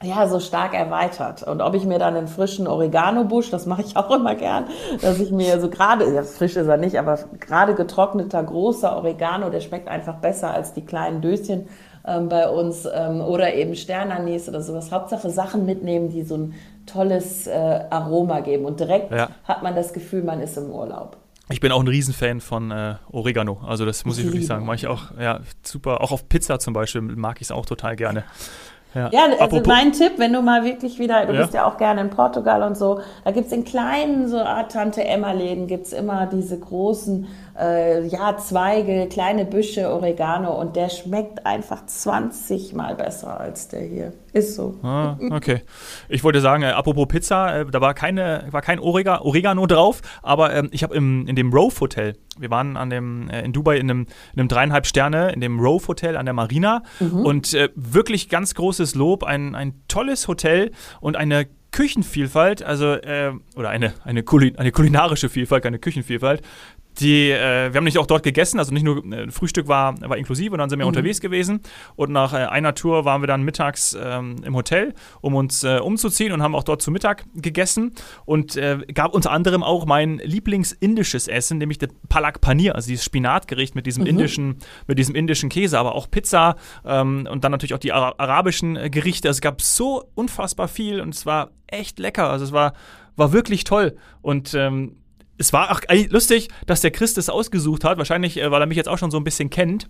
ja, 0.02 0.26
so 0.26 0.40
stark 0.40 0.74
erweitert. 0.74 1.42
Und 1.42 1.60
ob 1.60 1.74
ich 1.74 1.84
mir 1.84 1.98
dann 1.98 2.16
einen 2.16 2.28
frischen 2.28 2.66
Oregano-Busch, 2.66 3.50
das 3.50 3.66
mache 3.66 3.82
ich 3.82 3.96
auch 3.96 4.10
immer 4.10 4.34
gern, 4.34 4.66
dass 5.00 5.20
ich 5.20 5.30
mir 5.30 5.60
so 5.60 5.68
gerade, 5.68 6.12
ja, 6.12 6.22
frisch 6.22 6.56
ist 6.56 6.66
er 6.66 6.76
nicht, 6.76 6.98
aber 6.98 7.18
gerade 7.40 7.74
getrockneter, 7.74 8.42
großer 8.42 8.96
Oregano, 8.96 9.50
der 9.50 9.60
schmeckt 9.60 9.88
einfach 9.88 10.16
besser 10.16 10.52
als 10.52 10.72
die 10.72 10.84
kleinen 10.84 11.20
Döschen 11.20 11.68
ähm, 12.06 12.28
bei 12.28 12.48
uns 12.48 12.86
ähm, 12.92 13.20
oder 13.20 13.54
eben 13.54 13.74
Sternanis 13.74 14.48
oder 14.48 14.62
sowas. 14.62 14.90
Hauptsache 14.90 15.30
Sachen 15.30 15.66
mitnehmen, 15.66 16.08
die 16.08 16.22
so 16.22 16.36
ein 16.36 16.54
tolles 16.86 17.46
äh, 17.46 17.84
Aroma 17.90 18.40
geben. 18.40 18.64
Und 18.64 18.80
direkt 18.80 19.12
ja. 19.12 19.28
hat 19.44 19.62
man 19.62 19.74
das 19.74 19.92
Gefühl, 19.92 20.22
man 20.22 20.40
ist 20.40 20.56
im 20.56 20.70
Urlaub. 20.70 21.16
Ich 21.52 21.60
bin 21.60 21.70
auch 21.70 21.80
ein 21.80 21.88
Riesenfan 21.88 22.40
von 22.40 22.70
äh, 22.70 22.94
Oregano. 23.10 23.60
Also 23.66 23.84
das 23.84 24.04
muss 24.04 24.18
ich, 24.18 24.24
ich 24.24 24.30
wirklich 24.30 24.46
sagen. 24.46 24.64
Mache 24.64 24.76
ich 24.76 24.86
auch, 24.86 25.16
ja, 25.18 25.40
super. 25.62 26.00
Auch 26.00 26.12
auf 26.12 26.28
Pizza 26.28 26.58
zum 26.58 26.74
Beispiel 26.74 27.02
mag 27.02 27.36
ich 27.40 27.48
es 27.48 27.52
auch 27.52 27.66
total 27.66 27.96
gerne. 27.96 28.24
Ja, 28.94 29.08
ja 29.10 29.24
also 29.24 29.38
Apropos 29.38 29.66
mein 29.66 29.92
Tipp, 29.92 30.12
wenn 30.18 30.32
du 30.32 30.42
mal 30.42 30.64
wirklich 30.64 30.98
wieder, 30.98 31.24
du 31.26 31.32
ja. 31.32 31.42
bist 31.42 31.54
ja 31.54 31.66
auch 31.66 31.78
gerne 31.78 32.02
in 32.02 32.10
Portugal 32.10 32.62
und 32.62 32.76
so, 32.76 33.00
da 33.24 33.30
gibt 33.30 33.46
es 33.46 33.52
in 33.52 33.64
kleinen 33.64 34.28
so 34.28 34.38
Art 34.38 34.72
Tante 34.72 35.04
Emma-Läden, 35.04 35.66
gibt 35.66 35.86
es 35.86 35.92
immer 35.92 36.26
diese 36.26 36.58
großen 36.58 37.26
äh, 37.58 38.06
ja, 38.06 38.36
Zweige, 38.36 39.06
kleine 39.08 39.44
Büsche, 39.44 39.90
Oregano 39.90 40.58
und 40.60 40.76
der 40.76 40.88
schmeckt 40.88 41.46
einfach 41.46 41.86
20 41.86 42.74
mal 42.74 42.94
besser 42.94 43.40
als 43.40 43.68
der 43.68 43.82
hier. 43.82 44.12
Ist 44.32 44.54
so. 44.54 44.78
Ah, 44.82 45.18
okay. 45.30 45.60
Ich 46.08 46.24
wollte 46.24 46.40
sagen, 46.40 46.62
äh, 46.62 46.66
apropos 46.66 47.06
Pizza, 47.06 47.60
äh, 47.60 47.66
da 47.66 47.80
war, 47.82 47.92
keine, 47.92 48.46
war 48.50 48.62
kein 48.62 48.78
Orega, 48.78 49.20
Oregano 49.20 49.66
drauf, 49.66 50.00
aber 50.22 50.54
ähm, 50.54 50.68
ich 50.72 50.82
habe 50.82 50.94
in 50.94 51.36
dem 51.36 51.52
Rove 51.52 51.80
Hotel, 51.80 52.16
wir 52.38 52.50
waren 52.50 52.78
an 52.78 52.88
dem, 52.88 53.28
äh, 53.28 53.42
in 53.42 53.52
Dubai 53.52 53.76
in 53.76 53.90
einem, 53.90 54.06
in 54.32 54.40
einem 54.40 54.48
dreieinhalb 54.48 54.86
Sterne, 54.86 55.32
in 55.32 55.40
dem 55.40 55.60
Rove 55.60 55.86
Hotel 55.88 56.16
an 56.16 56.24
der 56.24 56.32
Marina 56.32 56.82
mhm. 56.98 57.26
und 57.26 57.52
äh, 57.52 57.68
wirklich 57.74 58.30
ganz 58.30 58.54
großes 58.54 58.94
Lob, 58.94 59.22
ein, 59.22 59.54
ein 59.54 59.82
tolles 59.86 60.28
Hotel 60.28 60.70
und 61.00 61.16
eine 61.16 61.46
Küchenvielfalt, 61.72 62.62
also 62.62 62.92
äh, 62.92 63.32
oder 63.56 63.70
eine, 63.70 63.94
eine, 64.04 64.22
Kulin 64.22 64.56
eine 64.56 64.72
kulinarische 64.72 65.28
Vielfalt, 65.30 65.64
keine 65.64 65.78
Küchenvielfalt, 65.78 66.42
die, 67.00 67.30
äh, 67.30 67.72
wir 67.72 67.78
haben 67.78 67.84
nicht 67.84 67.98
auch 67.98 68.06
dort 68.06 68.22
gegessen, 68.22 68.58
also 68.58 68.72
nicht 68.72 68.82
nur 68.82 69.04
äh, 69.12 69.30
Frühstück 69.30 69.68
war, 69.68 70.00
war 70.00 70.16
inklusive 70.16 70.52
und 70.52 70.58
dann 70.58 70.68
sind 70.68 70.78
wir 70.78 70.84
mhm. 70.84 70.88
unterwegs 70.88 71.20
gewesen. 71.20 71.60
Und 71.96 72.10
nach 72.10 72.32
äh, 72.32 72.38
einer 72.38 72.74
Tour 72.74 73.04
waren 73.04 73.22
wir 73.22 73.26
dann 73.26 73.42
mittags 73.42 73.96
ähm, 74.00 74.36
im 74.44 74.54
Hotel, 74.54 74.94
um 75.20 75.34
uns 75.34 75.64
äh, 75.64 75.78
umzuziehen 75.78 76.32
und 76.32 76.42
haben 76.42 76.54
auch 76.54 76.64
dort 76.64 76.82
zu 76.82 76.90
Mittag 76.90 77.24
gegessen. 77.34 77.92
Und 78.24 78.56
äh, 78.56 78.78
gab 78.92 79.14
unter 79.14 79.30
anderem 79.30 79.62
auch 79.62 79.86
mein 79.86 80.18
Lieblingsindisches 80.18 81.28
Essen, 81.28 81.58
nämlich 81.58 81.78
das 81.78 81.90
Palak 82.08 82.40
Paneer, 82.40 82.74
also 82.74 82.88
dieses 82.88 83.04
Spinatgericht 83.04 83.74
mit 83.74 83.86
diesem 83.86 84.02
mhm. 84.02 84.10
indischen, 84.10 84.56
mit 84.86 84.98
diesem 84.98 85.14
indischen 85.14 85.48
Käse, 85.48 85.78
aber 85.78 85.94
auch 85.94 86.10
Pizza 86.10 86.56
ähm, 86.84 87.26
und 87.30 87.44
dann 87.44 87.52
natürlich 87.52 87.74
auch 87.74 87.78
die 87.78 87.92
Ara 87.92 88.14
arabischen 88.18 88.76
äh, 88.76 88.90
Gerichte. 88.90 89.28
Also 89.28 89.38
es 89.38 89.40
gab 89.40 89.62
so 89.62 90.04
unfassbar 90.14 90.68
viel 90.68 91.00
und 91.00 91.14
es 91.14 91.26
war 91.26 91.50
echt 91.66 91.98
lecker. 91.98 92.30
Also 92.30 92.44
es 92.44 92.52
war, 92.52 92.74
war 93.16 93.32
wirklich 93.32 93.64
toll. 93.64 93.96
Und 94.20 94.54
ähm, 94.54 94.96
es 95.38 95.52
war 95.52 95.70
auch 95.70 95.80
lustig, 96.10 96.48
dass 96.66 96.80
der 96.80 96.90
Chris 96.90 97.14
das 97.14 97.28
ausgesucht 97.28 97.84
hat. 97.84 97.98
Wahrscheinlich, 97.98 98.38
äh, 98.38 98.50
weil 98.50 98.60
er 98.62 98.66
mich 98.66 98.76
jetzt 98.76 98.88
auch 98.88 98.98
schon 98.98 99.10
so 99.10 99.16
ein 99.16 99.24
bisschen 99.24 99.50
kennt. 99.50 99.88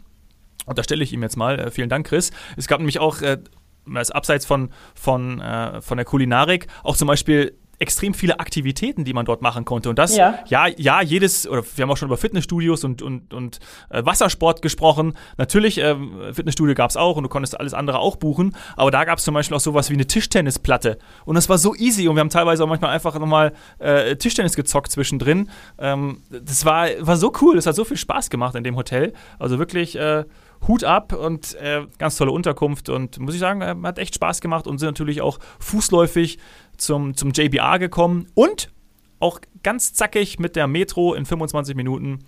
Und 0.66 0.78
da 0.78 0.82
stelle 0.82 1.02
ich 1.02 1.12
ihm 1.12 1.22
jetzt 1.22 1.36
mal. 1.36 1.58
Äh, 1.58 1.70
vielen 1.70 1.88
Dank, 1.88 2.06
Chris. 2.06 2.30
Es 2.56 2.68
gab 2.68 2.78
nämlich 2.78 2.98
auch, 2.98 3.20
äh, 3.22 3.38
abseits 3.86 4.46
von, 4.46 4.70
von, 4.94 5.40
äh, 5.40 5.80
von 5.80 5.96
der 5.96 6.04
Kulinarik, 6.04 6.68
auch 6.84 6.96
zum 6.96 7.08
Beispiel 7.08 7.58
extrem 7.82 8.14
viele 8.14 8.38
Aktivitäten, 8.38 9.04
die 9.04 9.12
man 9.12 9.26
dort 9.26 9.42
machen 9.42 9.64
konnte. 9.64 9.90
Und 9.90 9.98
das, 9.98 10.16
ja, 10.16 10.38
ja, 10.46 10.68
ja 10.68 11.02
jedes, 11.02 11.48
oder 11.48 11.62
wir 11.74 11.82
haben 11.82 11.90
auch 11.90 11.96
schon 11.96 12.08
über 12.08 12.16
Fitnessstudios 12.16 12.84
und, 12.84 13.02
und, 13.02 13.34
und 13.34 13.58
äh, 13.90 14.04
Wassersport 14.04 14.62
gesprochen. 14.62 15.14
Natürlich, 15.36 15.78
äh, 15.78 15.96
Fitnessstudio 16.32 16.74
gab 16.76 16.90
es 16.90 16.96
auch 16.96 17.16
und 17.16 17.24
du 17.24 17.28
konntest 17.28 17.58
alles 17.58 17.74
andere 17.74 17.98
auch 17.98 18.16
buchen, 18.16 18.56
aber 18.76 18.92
da 18.92 19.04
gab 19.04 19.18
es 19.18 19.24
zum 19.24 19.34
Beispiel 19.34 19.56
auch 19.56 19.60
sowas 19.60 19.90
wie 19.90 19.94
eine 19.94 20.06
Tischtennisplatte. 20.06 20.96
Und 21.24 21.34
das 21.34 21.48
war 21.48 21.58
so 21.58 21.74
easy 21.74 22.06
und 22.06 22.14
wir 22.14 22.20
haben 22.20 22.30
teilweise 22.30 22.62
auch 22.62 22.68
manchmal 22.68 22.92
einfach 22.92 23.18
nochmal 23.18 23.52
äh, 23.80 24.14
Tischtennis 24.14 24.54
gezockt 24.54 24.92
zwischendrin. 24.92 25.50
Ähm, 25.78 26.22
das 26.30 26.64
war, 26.64 26.86
war 27.00 27.16
so 27.16 27.32
cool, 27.42 27.56
das 27.56 27.66
hat 27.66 27.74
so 27.74 27.84
viel 27.84 27.96
Spaß 27.96 28.30
gemacht 28.30 28.54
in 28.54 28.62
dem 28.62 28.76
Hotel. 28.76 29.12
Also 29.40 29.58
wirklich 29.58 29.96
äh, 29.96 30.24
Hut 30.68 30.84
ab 30.84 31.12
und 31.12 31.54
äh, 31.54 31.86
ganz 31.98 32.16
tolle 32.16 32.30
Unterkunft 32.30 32.88
und 32.88 33.18
muss 33.18 33.34
ich 33.34 33.40
sagen, 33.40 33.62
äh, 33.62 33.74
hat 33.82 33.98
echt 33.98 34.14
Spaß 34.14 34.40
gemacht 34.40 34.66
und 34.66 34.78
sind 34.78 34.88
natürlich 34.88 35.20
auch 35.20 35.38
fußläufig 35.58 36.38
zum, 36.76 37.16
zum 37.16 37.32
JBR 37.32 37.78
gekommen 37.78 38.28
und 38.34 38.70
auch 39.18 39.40
ganz 39.62 39.92
zackig 39.92 40.38
mit 40.38 40.56
der 40.56 40.66
Metro 40.66 41.14
in 41.14 41.24
25 41.24 41.76
Minuten 41.76 42.20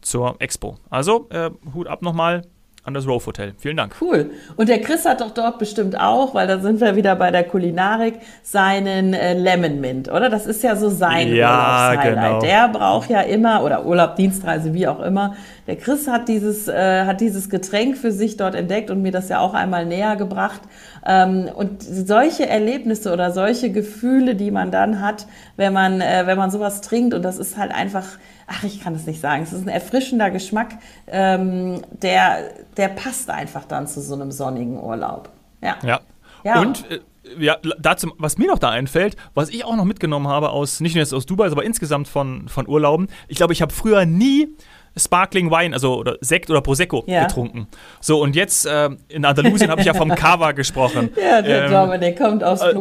zur 0.00 0.36
Expo. 0.40 0.78
Also 0.90 1.28
äh, 1.30 1.50
Hut 1.74 1.86
ab 1.86 2.02
nochmal 2.02 2.42
an 2.84 2.94
das 2.94 3.06
Rove 3.06 3.26
Hotel. 3.26 3.54
Vielen 3.58 3.76
Dank. 3.76 3.94
Cool. 4.00 4.30
Und 4.56 4.68
der 4.68 4.80
Chris 4.80 5.04
hat 5.04 5.20
doch 5.20 5.30
dort 5.30 5.58
bestimmt 5.58 5.98
auch, 5.98 6.34
weil 6.34 6.48
da 6.48 6.58
sind 6.58 6.80
wir 6.80 6.96
wieder 6.96 7.14
bei 7.14 7.30
der 7.30 7.44
Kulinarik, 7.44 8.14
seinen 8.42 9.14
äh, 9.14 9.34
Lemon 9.34 9.80
Mint, 9.80 10.10
oder? 10.10 10.28
Das 10.28 10.46
ist 10.46 10.64
ja 10.64 10.74
so 10.74 10.90
sein 10.90 11.32
ja, 11.32 11.94
Genau. 12.02 12.40
Der 12.40 12.68
braucht 12.68 13.08
ja 13.08 13.20
immer, 13.20 13.62
oder 13.62 13.86
Urlaub, 13.86 14.16
Dienstreise, 14.16 14.74
wie 14.74 14.88
auch 14.88 15.00
immer. 15.00 15.36
Der 15.68 15.76
Chris 15.76 16.08
hat 16.08 16.28
dieses, 16.28 16.66
äh, 16.66 17.04
hat 17.04 17.20
dieses 17.20 17.48
Getränk 17.48 17.96
für 17.96 18.10
sich 18.10 18.36
dort 18.36 18.56
entdeckt 18.56 18.90
und 18.90 19.00
mir 19.00 19.12
das 19.12 19.28
ja 19.28 19.38
auch 19.38 19.54
einmal 19.54 19.86
näher 19.86 20.16
gebracht. 20.16 20.60
Ähm, 21.04 21.48
und 21.54 21.82
solche 21.82 22.46
Erlebnisse 22.46 23.12
oder 23.12 23.32
solche 23.32 23.70
Gefühle, 23.72 24.34
die 24.34 24.50
man 24.50 24.70
dann 24.70 25.00
hat, 25.00 25.26
wenn 25.56 25.72
man, 25.72 26.00
äh, 26.00 26.22
wenn 26.26 26.38
man 26.38 26.50
sowas 26.50 26.80
trinkt, 26.80 27.14
und 27.14 27.22
das 27.22 27.38
ist 27.38 27.56
halt 27.56 27.72
einfach, 27.72 28.06
ach, 28.46 28.64
ich 28.64 28.80
kann 28.80 28.94
es 28.94 29.06
nicht 29.06 29.20
sagen, 29.20 29.42
es 29.42 29.52
ist 29.52 29.62
ein 29.62 29.68
erfrischender 29.68 30.30
Geschmack, 30.30 30.74
ähm, 31.08 31.82
der, 31.90 32.50
der 32.76 32.88
passt 32.88 33.30
einfach 33.30 33.64
dann 33.64 33.86
zu 33.86 34.00
so 34.00 34.14
einem 34.14 34.30
sonnigen 34.30 34.80
Urlaub. 34.80 35.30
Ja. 35.60 35.76
Ja. 35.82 36.00
ja. 36.44 36.60
Und 36.60 36.90
äh, 36.90 37.00
ja, 37.38 37.56
dazu, 37.78 38.12
was 38.18 38.38
mir 38.38 38.48
noch 38.48 38.58
da 38.58 38.70
einfällt, 38.70 39.16
was 39.34 39.48
ich 39.48 39.64
auch 39.64 39.76
noch 39.76 39.84
mitgenommen 39.84 40.28
habe 40.28 40.50
aus, 40.50 40.80
nicht 40.80 40.94
nur 40.94 41.02
jetzt 41.02 41.14
aus 41.14 41.26
Dubai, 41.26 41.46
aber 41.46 41.64
insgesamt 41.64 42.08
von, 42.08 42.48
von 42.48 42.68
Urlauben. 42.68 43.08
Ich 43.28 43.36
glaube, 43.36 43.52
ich 43.52 43.62
habe 43.62 43.72
früher 43.72 44.04
nie 44.06 44.56
Sparkling 44.96 45.50
Wein, 45.50 45.72
also 45.72 45.96
oder 45.96 46.18
Sekt 46.20 46.50
oder 46.50 46.60
Prosecco 46.60 47.04
ja. 47.06 47.24
getrunken. 47.24 47.66
So, 48.00 48.20
und 48.20 48.36
jetzt 48.36 48.66
äh, 48.66 48.90
in 49.08 49.24
Andalusien 49.24 49.70
habe 49.70 49.80
ich 49.80 49.86
ja 49.86 49.94
vom 49.94 50.08
Cava 50.14 50.52
gesprochen. 50.52 51.10
Ja, 51.16 51.40
der 51.40 51.70
ähm, 51.70 52.00
der 52.00 52.14
kommt 52.14 52.44
aus 52.44 52.60
äh. 52.60 52.72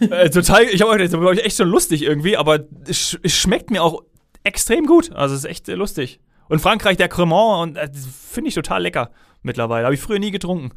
Äh, 0.00 0.30
total, 0.30 0.64
ich 0.64 0.80
habe 0.80 0.98
das 0.98 1.10
glaube 1.10 1.34
ich 1.34 1.44
echt 1.44 1.56
schon 1.56 1.68
lustig 1.68 2.02
irgendwie, 2.02 2.36
aber 2.36 2.60
es, 2.86 3.18
es, 3.22 3.32
schmeckt 3.32 3.70
mir 3.70 3.82
auch 3.82 4.02
extrem 4.44 4.86
gut. 4.86 5.12
Also 5.14 5.34
es 5.34 5.44
ist 5.44 5.50
echt 5.50 5.68
äh, 5.68 5.74
lustig. 5.74 6.20
Und 6.48 6.60
Frankreich, 6.60 6.96
der 6.96 7.08
Cremant, 7.08 7.62
und 7.62 7.76
äh, 7.76 7.90
finde 7.92 8.48
ich 8.48 8.54
total 8.54 8.82
lecker 8.82 9.10
mittlerweile. 9.42 9.84
Habe 9.84 9.94
ich 9.94 10.00
früher 10.00 10.18
nie 10.18 10.30
getrunken. 10.30 10.70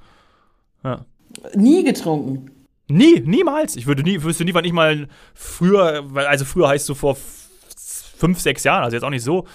Ja. 0.84 1.06
Nie 1.56 1.84
getrunken? 1.84 2.52
Nie, 2.90 3.22
niemals. 3.22 3.78
Ich 3.78 3.88
würde 3.88 4.04
nie, 4.04 4.22
wüsste 4.22 4.44
nie, 4.44 4.54
wann 4.54 4.66
ich 4.66 4.74
mal 4.74 5.08
früher, 5.34 6.04
also 6.14 6.44
früher 6.44 6.68
heißt 6.68 6.86
so 6.86 6.94
vor 6.94 7.16
fünf, 8.22 8.40
sechs 8.40 8.64
Jahren, 8.64 8.84
also 8.84 8.96
jetzt 8.96 9.04
auch 9.04 9.10
nicht 9.10 9.24
so, 9.24 9.46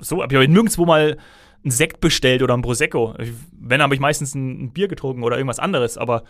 so 0.00 0.22
aber 0.22 0.32
ich 0.32 0.36
habe 0.36 0.48
nirgendwo 0.48 0.86
mal 0.86 1.18
einen 1.62 1.70
Sekt 1.70 2.00
bestellt 2.00 2.42
oder 2.42 2.54
ein 2.54 2.62
Prosecco. 2.62 3.14
Wenn, 3.52 3.82
habe 3.82 3.94
ich 3.94 4.00
meistens 4.00 4.34
ein 4.34 4.72
Bier 4.72 4.88
getrunken 4.88 5.22
oder 5.22 5.36
irgendwas 5.36 5.58
anderes, 5.58 5.98
aber 5.98 6.24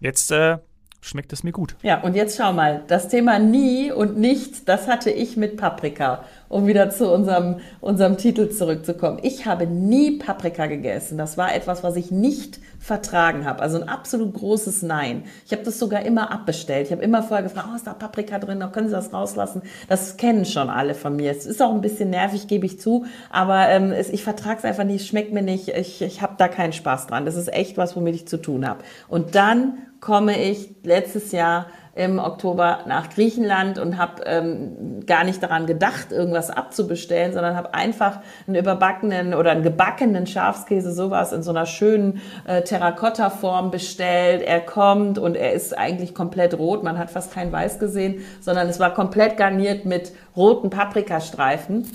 jetzt 0.00 0.30
äh, 0.32 0.58
schmeckt 1.00 1.32
es 1.32 1.42
mir 1.42 1.52
gut. 1.52 1.76
Ja, 1.82 2.00
und 2.02 2.14
jetzt 2.14 2.36
schau 2.36 2.52
mal, 2.52 2.84
das 2.88 3.08
Thema 3.08 3.38
nie 3.38 3.90
und 3.90 4.18
nicht, 4.18 4.68
das 4.68 4.86
hatte 4.86 5.10
ich 5.10 5.36
mit 5.36 5.56
Paprika. 5.56 6.24
Um 6.50 6.66
wieder 6.66 6.90
zu 6.90 7.10
unserem, 7.10 7.60
unserem 7.80 8.18
Titel 8.18 8.50
zurückzukommen. 8.50 9.20
Ich 9.22 9.46
habe 9.46 9.66
nie 9.66 10.18
Paprika 10.18 10.66
gegessen. 10.66 11.16
Das 11.16 11.38
war 11.38 11.54
etwas, 11.54 11.84
was 11.84 11.94
ich 11.94 12.10
nicht 12.10 12.58
vertragen 12.80 13.44
habe. 13.44 13.62
Also 13.62 13.80
ein 13.80 13.88
absolut 13.88 14.34
großes 14.34 14.82
Nein. 14.82 15.22
Ich 15.46 15.52
habe 15.52 15.62
das 15.62 15.78
sogar 15.78 16.04
immer 16.04 16.32
abbestellt. 16.32 16.88
Ich 16.88 16.92
habe 16.92 17.04
immer 17.04 17.22
vorher 17.22 17.44
gefragt, 17.44 17.68
oh, 17.70 17.76
ist 17.76 17.86
da 17.86 17.94
Paprika 17.94 18.38
drin? 18.38 18.58
können 18.72 18.88
Sie 18.88 18.94
das 18.94 19.12
rauslassen? 19.12 19.62
Das 19.88 20.16
kennen 20.16 20.44
schon 20.44 20.70
alle 20.70 20.94
von 20.94 21.14
mir. 21.14 21.30
Es 21.30 21.46
ist 21.46 21.62
auch 21.62 21.72
ein 21.72 21.82
bisschen 21.82 22.10
nervig, 22.10 22.48
gebe 22.48 22.66
ich 22.66 22.80
zu, 22.80 23.06
aber 23.30 23.68
ähm, 23.68 23.92
es, 23.92 24.10
ich 24.10 24.24
vertrage 24.24 24.58
es 24.58 24.64
einfach 24.64 24.84
nicht, 24.84 25.06
schmeckt 25.06 25.32
mir 25.32 25.42
nicht. 25.42 25.68
Ich, 25.68 26.02
ich 26.02 26.20
habe 26.20 26.34
da 26.36 26.48
keinen 26.48 26.72
Spaß 26.72 27.06
dran. 27.06 27.26
Das 27.26 27.36
ist 27.36 27.52
echt 27.52 27.78
was, 27.78 27.94
womit 27.94 28.16
ich 28.16 28.26
zu 28.26 28.38
tun 28.38 28.66
habe. 28.66 28.80
Und 29.06 29.36
dann 29.36 29.78
komme 30.00 30.42
ich 30.42 30.74
letztes 30.82 31.30
Jahr 31.30 31.66
im 32.00 32.18
Oktober 32.18 32.78
nach 32.86 33.10
Griechenland 33.10 33.78
und 33.78 33.98
habe 33.98 34.22
ähm, 34.24 35.04
gar 35.04 35.22
nicht 35.22 35.42
daran 35.42 35.66
gedacht, 35.66 36.12
irgendwas 36.12 36.50
abzubestellen, 36.50 37.34
sondern 37.34 37.56
habe 37.56 37.74
einfach 37.74 38.20
einen 38.46 38.56
überbackenen 38.56 39.34
oder 39.34 39.50
einen 39.50 39.62
gebackenen 39.62 40.26
Schafskäse, 40.26 40.92
sowas 40.94 41.32
in 41.32 41.42
so 41.42 41.50
einer 41.50 41.66
schönen 41.66 42.22
äh, 42.46 42.62
Terrakotta-Form 42.62 43.70
bestellt. 43.70 44.40
Er 44.40 44.60
kommt 44.60 45.18
und 45.18 45.36
er 45.36 45.52
ist 45.52 45.76
eigentlich 45.76 46.14
komplett 46.14 46.58
rot. 46.58 46.82
Man 46.82 46.98
hat 46.98 47.10
fast 47.10 47.34
kein 47.34 47.52
Weiß 47.52 47.78
gesehen, 47.78 48.24
sondern 48.40 48.68
es 48.68 48.80
war 48.80 48.94
komplett 48.94 49.36
garniert 49.36 49.84
mit 49.84 50.12
roten 50.34 50.70
Paprikastreifen. 50.70 51.86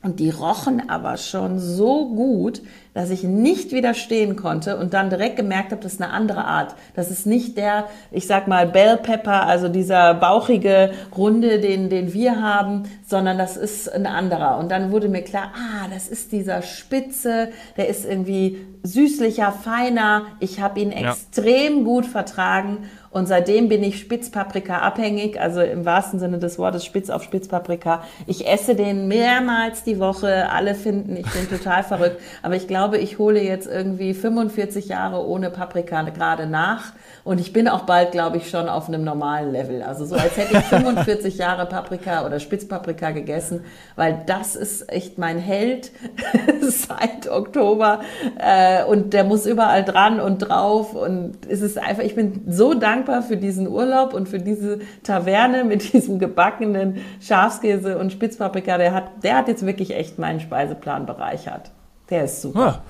Und 0.00 0.20
die 0.20 0.30
rochen 0.30 0.88
aber 0.88 1.16
schon 1.16 1.58
so 1.58 2.08
gut, 2.14 2.62
dass 2.94 3.10
ich 3.10 3.24
nicht 3.24 3.72
widerstehen 3.72 4.36
konnte 4.36 4.76
und 4.76 4.94
dann 4.94 5.10
direkt 5.10 5.34
gemerkt 5.34 5.72
habe, 5.72 5.82
das 5.82 5.94
ist 5.94 6.02
eine 6.02 6.12
andere 6.12 6.44
Art. 6.44 6.76
Das 6.94 7.10
ist 7.10 7.26
nicht 7.26 7.56
der, 7.56 7.88
ich 8.12 8.28
sag 8.28 8.46
mal, 8.46 8.68
Bell 8.68 8.96
Pepper, 8.96 9.46
also 9.46 9.68
dieser 9.68 10.14
bauchige 10.14 10.92
Runde, 11.16 11.58
den, 11.58 11.90
den 11.90 12.12
wir 12.12 12.40
haben, 12.40 12.84
sondern 13.06 13.38
das 13.38 13.56
ist 13.56 13.92
ein 13.92 14.06
anderer. 14.06 14.58
Und 14.58 14.70
dann 14.70 14.92
wurde 14.92 15.08
mir 15.08 15.22
klar, 15.22 15.52
ah, 15.54 15.88
das 15.92 16.06
ist 16.06 16.30
dieser 16.30 16.62
Spitze, 16.62 17.48
der 17.76 17.88
ist 17.88 18.04
irgendwie 18.04 18.64
süßlicher, 18.84 19.50
feiner. 19.50 20.26
Ich 20.38 20.60
habe 20.60 20.78
ihn 20.78 20.92
ja. 20.92 21.10
extrem 21.10 21.84
gut 21.84 22.06
vertragen 22.06 22.88
und 23.10 23.26
seitdem 23.26 23.68
bin 23.68 23.82
ich 23.82 23.98
Spitzpaprika 24.00 24.78
abhängig, 24.78 25.40
also 25.40 25.60
im 25.60 25.84
wahrsten 25.84 26.20
Sinne 26.20 26.38
des 26.38 26.58
Wortes 26.58 26.84
Spitz 26.84 27.08
auf 27.08 27.22
Spitzpaprika. 27.22 28.02
Ich 28.26 28.46
esse 28.46 28.74
den 28.74 29.08
mehrmals 29.08 29.82
die 29.82 29.98
Woche. 29.98 30.50
Alle 30.50 30.74
finden, 30.74 31.16
ich 31.16 31.26
bin 31.32 31.48
total 31.48 31.82
verrückt. 31.82 32.20
Aber 32.42 32.54
ich 32.54 32.68
glaube, 32.68 32.98
ich 32.98 33.18
hole 33.18 33.42
jetzt 33.42 33.66
irgendwie 33.66 34.12
45 34.12 34.88
Jahre 34.88 35.26
ohne 35.26 35.50
Paprika 35.50 36.02
gerade 36.02 36.46
nach. 36.46 36.92
Und 37.24 37.40
ich 37.40 37.52
bin 37.52 37.68
auch 37.68 37.82
bald, 37.82 38.12
glaube 38.12 38.36
ich, 38.36 38.50
schon 38.50 38.68
auf 38.68 38.88
einem 38.88 39.04
normalen 39.04 39.52
Level. 39.52 39.82
Also 39.82 40.04
so, 40.04 40.14
als 40.14 40.36
hätte 40.36 40.58
ich 40.58 40.64
45 40.64 41.38
Jahre 41.38 41.66
Paprika 41.66 42.26
oder 42.26 42.40
Spitzpaprika 42.40 43.10
gegessen, 43.10 43.64
weil 43.96 44.22
das 44.26 44.54
ist 44.54 44.90
echt 44.92 45.18
mein 45.18 45.38
Held 45.38 45.92
seit 46.60 47.28
Oktober. 47.30 48.00
Äh, 48.38 48.84
und 48.84 49.12
der 49.14 49.24
muss 49.24 49.46
überall 49.46 49.84
dran 49.84 50.20
und 50.20 50.38
drauf. 50.38 50.94
Und 50.94 51.38
es 51.48 51.62
ist 51.62 51.78
einfach, 51.78 52.02
ich 52.02 52.14
bin 52.14 52.44
so 52.48 52.74
dankbar 52.74 52.97
für 53.06 53.36
diesen 53.36 53.68
Urlaub 53.68 54.14
und 54.14 54.28
für 54.28 54.38
diese 54.38 54.80
Taverne 55.02 55.64
mit 55.64 55.92
diesem 55.92 56.18
gebackenen 56.18 57.02
Schafskäse 57.20 57.98
und 57.98 58.12
Spitzpaprika. 58.12 58.78
Der 58.78 58.92
hat, 58.94 59.22
der 59.22 59.36
hat 59.36 59.48
jetzt 59.48 59.64
wirklich 59.64 59.94
echt 59.94 60.18
meinen 60.18 60.40
Speiseplan 60.40 61.06
bereichert. 61.06 61.70
Der 62.10 62.24
ist 62.24 62.42
super. 62.42 62.60
Ah, 62.60 62.82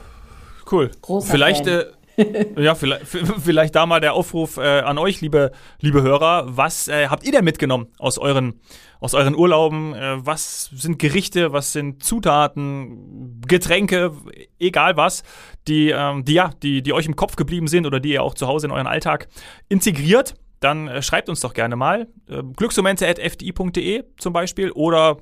cool. 0.70 0.90
Großer 1.02 1.30
Vielleicht, 1.30 1.66
Fan. 1.66 1.80
Äh, 1.80 1.84
ja, 2.56 2.74
vielleicht, 2.74 3.06
vielleicht 3.38 3.74
da 3.74 3.86
mal 3.86 4.00
der 4.00 4.14
Aufruf 4.14 4.56
äh, 4.56 4.80
an 4.80 4.98
euch, 4.98 5.20
liebe, 5.20 5.52
liebe 5.80 6.02
Hörer. 6.02 6.44
Was 6.48 6.88
äh, 6.88 7.08
habt 7.08 7.24
ihr 7.24 7.32
denn 7.32 7.44
mitgenommen 7.44 7.88
aus 7.98 8.18
euren, 8.18 8.60
aus 9.00 9.14
euren 9.14 9.36
Urlauben? 9.36 9.94
Äh, 9.94 10.26
was 10.26 10.70
sind 10.74 10.98
Gerichte, 10.98 11.52
was 11.52 11.72
sind 11.72 12.02
Zutaten, 12.02 13.40
Getränke, 13.46 14.12
egal 14.58 14.96
was, 14.96 15.22
die, 15.68 15.90
ähm, 15.90 16.24
die, 16.24 16.34
ja, 16.34 16.50
die, 16.62 16.82
die 16.82 16.92
euch 16.92 17.06
im 17.06 17.16
Kopf 17.16 17.36
geblieben 17.36 17.68
sind 17.68 17.86
oder 17.86 18.00
die 18.00 18.10
ihr 18.10 18.22
auch 18.22 18.34
zu 18.34 18.46
Hause 18.46 18.66
in 18.66 18.72
euren 18.72 18.86
Alltag 18.86 19.28
integriert? 19.68 20.34
Dann 20.60 20.88
äh, 20.88 21.02
schreibt 21.02 21.28
uns 21.28 21.40
doch 21.40 21.54
gerne 21.54 21.76
mal. 21.76 22.08
Äh, 22.28 22.42
glücksmomente.fdi.de 22.56 24.04
zum 24.16 24.32
Beispiel 24.32 24.70
oder 24.72 25.18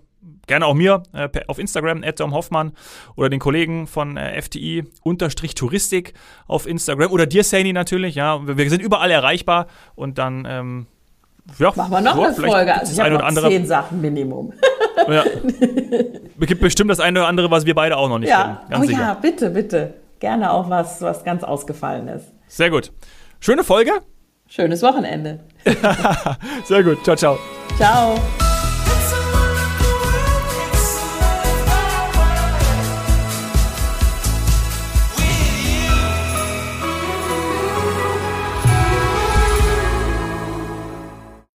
gerne 0.46 0.66
auch 0.66 0.74
mir 0.74 1.02
äh, 1.12 1.28
auf 1.46 1.58
Instagram, 1.58 2.02
Tom 2.14 2.34
Hoffmann 2.34 2.72
oder 3.16 3.28
den 3.28 3.40
Kollegen 3.40 3.86
von 3.86 4.16
äh, 4.16 4.40
FTI 4.40 4.84
unterstrich 5.02 5.54
Touristik 5.54 6.14
auf 6.46 6.66
Instagram 6.66 7.10
oder 7.10 7.26
dir, 7.26 7.44
Sani, 7.44 7.72
natürlich. 7.72 8.14
Ja, 8.14 8.46
wir, 8.46 8.56
wir 8.56 8.70
sind 8.70 8.82
überall 8.82 9.10
erreichbar 9.10 9.66
und 9.94 10.18
dann 10.18 10.46
ähm, 10.48 10.86
ja, 11.58 11.72
machen 11.76 11.92
wir 11.92 12.00
noch 12.00 12.16
so, 12.16 12.22
eine 12.22 12.34
Folge. 12.34 12.74
Also 12.74 12.92
ich 12.92 13.00
habe 13.00 13.14
noch 13.14 13.22
andere, 13.22 13.48
zehn 13.48 13.66
Sachen 13.66 14.00
Minimum. 14.00 14.52
ja. 15.08 15.24
Es 16.40 16.46
gibt 16.46 16.60
bestimmt 16.60 16.90
das 16.90 17.00
eine 17.00 17.20
oder 17.20 17.28
andere, 17.28 17.50
was 17.50 17.66
wir 17.66 17.74
beide 17.74 17.96
auch 17.96 18.08
noch 18.08 18.18
nicht 18.18 18.30
ja. 18.30 18.64
kennen. 18.68 18.82
oh 18.82 18.86
sicher. 18.86 19.00
ja, 19.00 19.14
bitte, 19.14 19.50
bitte. 19.50 19.94
Gerne 20.20 20.50
auch 20.50 20.70
was, 20.70 21.02
was 21.02 21.24
ganz 21.24 21.44
ausgefallen 21.44 22.08
ist. 22.08 22.32
Sehr 22.48 22.70
gut. 22.70 22.92
Schöne 23.40 23.64
Folge. 23.64 23.92
Schönes 24.48 24.82
Wochenende. 24.82 25.40
Sehr 26.64 26.82
gut. 26.82 27.02
Ciao, 27.04 27.16
ciao. 27.16 27.38
Ciao. 27.76 28.14